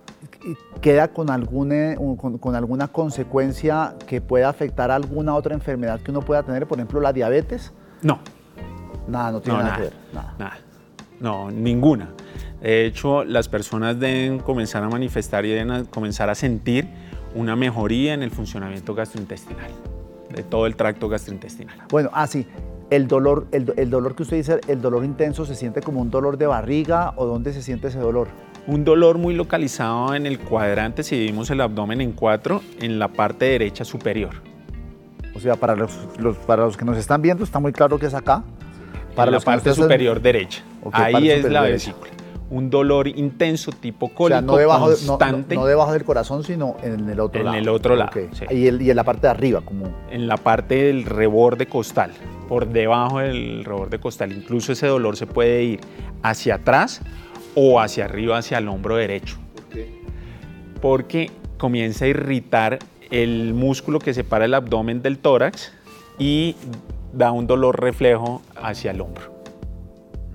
¿queda 0.81 1.09
con, 1.09 1.29
algún, 1.29 1.71
eh, 1.71 1.97
con, 2.17 2.37
con 2.37 2.55
alguna 2.55 2.87
consecuencia 2.87 3.95
que 4.07 4.21
pueda 4.21 4.49
afectar 4.49 4.91
alguna 4.91 5.35
otra 5.35 5.53
enfermedad 5.53 5.99
que 5.99 6.11
uno 6.11 6.21
pueda 6.21 6.43
tener? 6.43 6.67
Por 6.67 6.77
ejemplo, 6.79 6.99
la 6.99 7.13
diabetes. 7.13 7.73
No, 8.01 8.19
Nada, 9.07 9.31
no 9.31 9.41
tiene 9.41 9.59
No, 9.59 9.63
nada, 9.63 9.77
nada, 9.77 9.77
que 9.77 9.83
ver. 9.95 10.13
Nada. 10.13 10.35
nada. 10.39 10.57
No, 11.19 11.49
ninguna. 11.51 12.09
De 12.61 12.85
hecho, 12.85 13.23
las 13.23 13.47
personas 13.47 13.99
deben 13.99 14.39
comenzar 14.39 14.83
a 14.83 14.89
manifestar 14.89 15.45
y 15.45 15.49
deben 15.49 15.71
a- 15.71 15.83
comenzar 15.85 16.29
a 16.29 16.35
sentir 16.35 16.87
una 17.35 17.55
mejoría 17.55 18.13
en 18.13 18.23
el 18.23 18.31
funcionamiento 18.31 18.95
gastrointestinal, 18.95 19.69
de 20.33 20.43
todo 20.43 20.65
el 20.65 20.75
tracto 20.75 21.07
gastrointestinal. 21.09 21.77
Bueno, 21.89 22.09
ah, 22.13 22.27
sí. 22.27 22.45
El 22.89 23.07
dolor, 23.07 23.47
el, 23.51 23.65
do- 23.65 23.73
el 23.77 23.89
dolor 23.89 24.15
que 24.15 24.23
usted 24.23 24.37
dice, 24.37 24.59
el 24.67 24.79
dolor 24.81 25.03
intenso, 25.03 25.45
¿se 25.45 25.55
siente 25.55 25.81
como 25.81 26.01
un 26.01 26.11
dolor 26.11 26.37
de 26.37 26.45
barriga 26.47 27.13
o 27.17 27.25
dónde 27.25 27.51
se 27.51 27.61
siente 27.63 27.87
ese 27.87 27.99
dolor? 27.99 28.27
Un 28.67 28.83
dolor 28.83 29.17
muy 29.17 29.33
localizado 29.35 30.13
en 30.15 30.25
el 30.25 30.39
cuadrante, 30.39 31.03
si 31.03 31.15
dividimos 31.15 31.49
el 31.49 31.61
abdomen 31.61 31.99
en 32.01 32.11
cuatro, 32.13 32.61
en 32.79 32.99
la 32.99 33.07
parte 33.09 33.45
derecha 33.45 33.85
superior. 33.85 34.35
O 35.35 35.39
sea, 35.39 35.55
para 35.55 35.75
los, 35.75 35.91
los- 36.19 36.37
para 36.37 36.63
los 36.63 36.77
que 36.77 36.85
nos 36.85 36.97
están 36.97 37.21
viendo 37.21 37.43
está 37.43 37.59
muy 37.59 37.73
claro 37.73 37.99
que 37.99 38.05
es 38.05 38.13
acá. 38.13 38.43
Para 39.15 39.31
la 39.31 39.39
parte 39.39 39.73
superior 39.73 40.21
derecha. 40.21 40.63
Ahí 40.91 41.29
es 41.29 41.43
la 41.43 41.63
derecha. 41.63 41.91
vesícula. 41.91 42.11
Un 42.47 42.69
dolor 42.69 43.07
intenso 43.07 43.71
tipo 43.71 44.05
O 44.05 44.09
cólico 44.09 44.27
sea, 44.37 44.41
no 44.41 44.55
debajo, 44.57 44.89
de- 44.89 44.95
no- 44.97 45.01
no- 45.01 45.07
constante 45.17 45.55
no 45.55 45.65
debajo 45.65 45.93
del 45.93 46.03
corazón, 46.03 46.43
sino 46.43 46.77
en 46.83 47.09
el 47.09 47.19
otro 47.19 47.39
En 47.39 47.45
lado. 47.47 47.57
el 47.57 47.69
otro 47.69 47.95
lado, 47.95 48.11
sí. 48.33 48.45
Y, 48.51 48.67
el- 48.67 48.81
y 48.83 48.91
en 48.91 48.95
la 48.95 49.03
parte 49.03 49.21
de 49.21 49.29
arriba, 49.31 49.61
como... 49.61 49.85
en 50.11 50.27
la 50.27 50.37
parte 50.37 50.75
del 50.83 51.05
reborde 51.05 51.65
costal, 51.65 52.11
por 52.47 52.67
debajo 52.67 53.17
del 53.19 53.65
reborde 53.65 53.97
costal. 53.99 54.31
Incluso 54.31 54.73
ese 54.73 54.85
dolor 54.85 55.17
se 55.17 55.25
puede 55.25 55.63
ir 55.63 55.79
hacia 56.21 56.55
atrás 56.55 57.01
o 57.55 57.79
hacia 57.81 58.05
arriba, 58.05 58.37
hacia 58.37 58.59
el 58.59 58.67
hombro 58.67 58.95
derecho. 58.95 59.37
Porque 60.81 61.31
comienza 61.57 62.05
a 62.05 62.09
irritar 62.09 62.79
el 63.11 63.53
músculo 63.53 63.99
que 63.99 64.13
separa 64.13 64.45
el 64.45 64.53
abdomen 64.53 65.01
del 65.01 65.17
tórax 65.17 65.71
y 66.19 66.55
da 67.15 67.31
un 67.31 67.47
dolor 67.47 67.79
reflejo 67.79 68.41
hacia 68.55 68.91
el 68.91 69.01
hombro. 69.01 69.33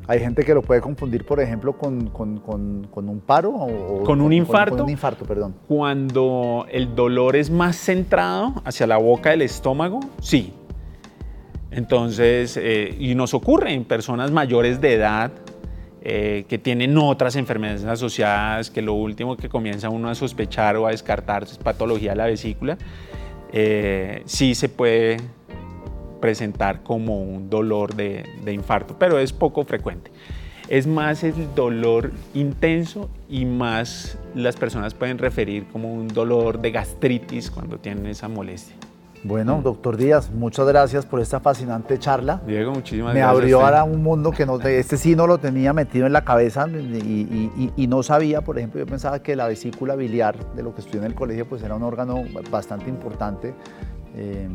Hay 0.08 0.18
gente 0.18 0.42
que 0.44 0.54
lo 0.54 0.62
puede 0.62 0.80
confundir, 0.80 1.24
por 1.24 1.38
ejemplo, 1.40 1.78
con, 1.78 2.08
con- 2.08 2.38
con- 2.40 2.88
con 2.90 3.08
un 3.08 3.20
paro 3.20 3.50
o... 3.50 4.02
¿Con 4.02 4.20
un 4.20 4.32
infarto? 4.32 4.76
Con, 4.78 4.84
un 4.86 4.90
infarto, 4.90 5.24
perdón. 5.24 5.54
Cuando 5.68 6.66
el 6.70 6.96
dolor 6.96 7.36
es 7.36 7.48
más 7.48 7.76
centrado 7.76 8.54
hacia 8.64 8.88
la 8.88 8.96
boca 8.96 9.30
del 9.30 9.42
estómago, 9.42 10.00
sí. 10.20 10.52
Entonces, 11.70 12.56
eh, 12.60 12.96
y 12.98 13.14
nos 13.14 13.34
ocurre 13.34 13.72
en 13.72 13.84
personas 13.84 14.32
mayores 14.32 14.80
de 14.80 14.94
edad 14.94 15.30
eh, 16.02 16.44
que 16.48 16.58
tienen 16.58 16.98
otras 16.98 17.36
enfermedades 17.36 17.84
asociadas, 17.84 18.70
que 18.70 18.82
lo 18.82 18.94
último 18.94 19.36
que 19.36 19.48
comienza 19.48 19.90
uno 19.90 20.08
a 20.08 20.16
sospechar 20.16 20.76
o 20.76 20.88
a 20.88 20.90
descartar 20.90 21.44
es 21.44 21.56
patología 21.58 22.10
de 22.12 22.16
la 22.16 22.26
vesícula, 22.26 22.76
eh, 23.52 24.22
sí 24.24 24.56
se 24.56 24.68
puede 24.68 25.18
presentar 26.20 26.82
como 26.82 27.22
un 27.22 27.48
dolor 27.50 27.94
de, 27.94 28.24
de 28.44 28.52
infarto, 28.52 28.96
pero 28.98 29.18
es 29.18 29.32
poco 29.32 29.64
frecuente. 29.64 30.10
Es 30.68 30.86
más 30.86 31.24
el 31.24 31.34
dolor 31.56 32.12
intenso 32.32 33.10
y 33.28 33.44
más 33.44 34.16
las 34.36 34.54
personas 34.56 34.94
pueden 34.94 35.18
referir 35.18 35.66
como 35.72 35.92
un 35.92 36.06
dolor 36.06 36.60
de 36.60 36.70
gastritis 36.70 37.50
cuando 37.50 37.78
tienen 37.78 38.06
esa 38.06 38.28
molestia. 38.28 38.76
Bueno, 39.22 39.60
doctor 39.62 39.98
Díaz, 39.98 40.30
muchas 40.30 40.66
gracias 40.66 41.04
por 41.04 41.20
esta 41.20 41.40
fascinante 41.40 41.98
charla. 41.98 42.40
Diego, 42.46 42.72
muchísimas 42.72 43.12
Me 43.12 43.20
gracias. 43.20 43.36
abrió 43.38 43.56
a 43.56 43.64
usted. 43.64 43.74
ahora 43.76 43.84
un 43.84 44.02
mundo 44.02 44.30
que 44.30 44.46
no, 44.46 44.58
este 44.60 44.96
sí 44.96 45.14
no 45.14 45.26
lo 45.26 45.36
tenía 45.36 45.74
metido 45.74 46.06
en 46.06 46.14
la 46.14 46.24
cabeza 46.24 46.66
y, 46.68 46.76
y- 46.78 47.50
y- 47.58 47.72
y 47.76 47.86
no 47.86 48.02
sabía, 48.02 48.40
por 48.40 48.56
ejemplo, 48.56 48.80
yo 48.80 48.86
pensaba 48.86 49.22
que 49.22 49.36
la 49.36 49.46
vesícula 49.46 49.94
biliar, 49.94 50.54
de 50.54 50.62
lo 50.62 50.74
que 50.74 50.80
estudié 50.80 51.00
en 51.00 51.06
el 51.06 51.14
colegio, 51.14 51.46
pues 51.46 51.62
era 51.62 51.74
un 51.74 51.82
órgano 51.82 52.22
bastante 52.50 52.88
importante. 52.88 53.52
Eh, 54.16 54.48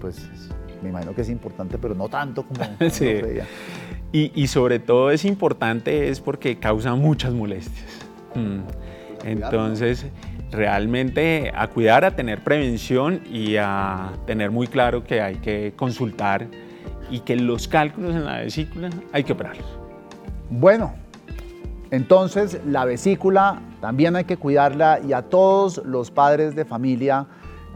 pues 0.00 0.30
me 0.84 0.90
imagino 0.90 1.14
que 1.14 1.22
es 1.22 1.30
importante, 1.30 1.78
pero 1.78 1.94
no 1.96 2.08
tanto 2.08 2.44
como 2.44 2.60
como 2.78 2.90
Sí. 2.90 3.08
uno 3.08 3.20
creía. 3.22 3.46
Y, 4.12 4.30
y 4.40 4.46
sobre 4.46 4.78
todo 4.78 5.10
es 5.10 5.24
importante 5.24 6.08
es 6.08 6.20
porque 6.20 6.58
causa 6.60 6.94
muchas 6.94 7.32
molestias. 7.32 7.84
Mm. 8.36 8.60
Entonces, 9.26 10.06
realmente 10.52 11.50
a 11.54 11.66
cuidar, 11.68 12.04
a 12.04 12.14
tener 12.14 12.44
prevención 12.44 13.20
y 13.30 13.56
a 13.56 14.12
tener 14.26 14.50
muy 14.50 14.66
claro 14.68 15.02
que 15.02 15.20
hay 15.20 15.36
que 15.36 15.72
consultar 15.76 16.46
y 17.10 17.20
que 17.20 17.34
los 17.36 17.66
cálculos 17.66 18.14
en 18.14 18.24
la 18.24 18.38
vesícula 18.38 18.90
hay 19.12 19.24
que 19.24 19.32
operarlos. 19.32 19.66
Bueno, 20.50 20.94
entonces 21.90 22.60
la 22.66 22.84
vesícula 22.84 23.60
también 23.80 24.16
hay 24.16 24.24
que 24.24 24.36
cuidarla 24.36 25.00
y 25.06 25.12
a 25.12 25.22
todos 25.22 25.80
los 25.84 26.10
padres 26.10 26.54
de 26.54 26.64
familia 26.64 27.26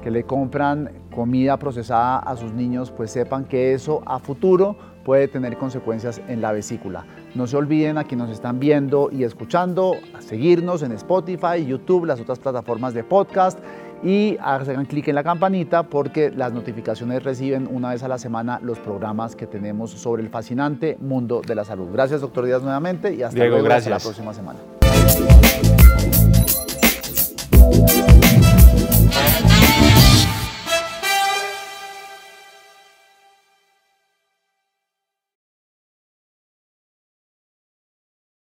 que 0.02 0.11
le 0.11 0.24
compran 0.24 0.90
comida 1.14 1.56
procesada 1.56 2.18
a 2.18 2.37
sus 2.37 2.52
niños, 2.52 2.90
pues 2.90 3.11
sepan 3.11 3.44
que 3.44 3.74
eso 3.74 4.02
a 4.06 4.18
futuro 4.18 4.76
puede 5.04 5.26
tener 5.26 5.56
consecuencias 5.56 6.20
en 6.28 6.42
la 6.42 6.52
vesícula. 6.52 7.06
No 7.34 7.46
se 7.46 7.56
olviden 7.56 7.96
a 7.96 8.04
quienes 8.04 8.28
nos 8.28 8.37
están 8.37 8.61
viendo 8.61 9.08
y 9.11 9.24
escuchando, 9.24 9.96
a 10.14 10.20
seguirnos 10.20 10.82
en 10.82 10.92
Spotify, 10.92 11.64
YouTube, 11.66 12.04
las 12.04 12.20
otras 12.20 12.38
plataformas 12.38 12.92
de 12.94 13.04
podcast 13.04 13.58
y 14.02 14.37
hagan 14.40 14.84
clic 14.84 15.08
en 15.08 15.14
la 15.14 15.24
campanita 15.24 15.84
porque 15.84 16.30
las 16.30 16.52
notificaciones 16.52 17.22
reciben 17.22 17.68
una 17.70 17.90
vez 17.90 18.02
a 18.02 18.08
la 18.08 18.18
semana 18.18 18.61
los 18.62 18.78
programas 18.78 19.34
que 19.34 19.46
tenemos 19.46 19.90
sobre 19.90 20.22
el 20.22 20.28
fascinante 20.28 20.96
mundo 21.00 21.40
de 21.46 21.54
la 21.54 21.64
salud. 21.64 21.88
Gracias, 21.92 22.20
doctor 22.20 22.44
Díaz, 22.44 22.62
nuevamente 22.62 23.14
y 23.14 23.22
hasta 23.22 23.40
Diego, 23.40 23.58
luego 23.58 23.74
hasta 23.74 23.90
la 23.90 23.98
próxima 23.98 24.34
semana. 24.34 24.58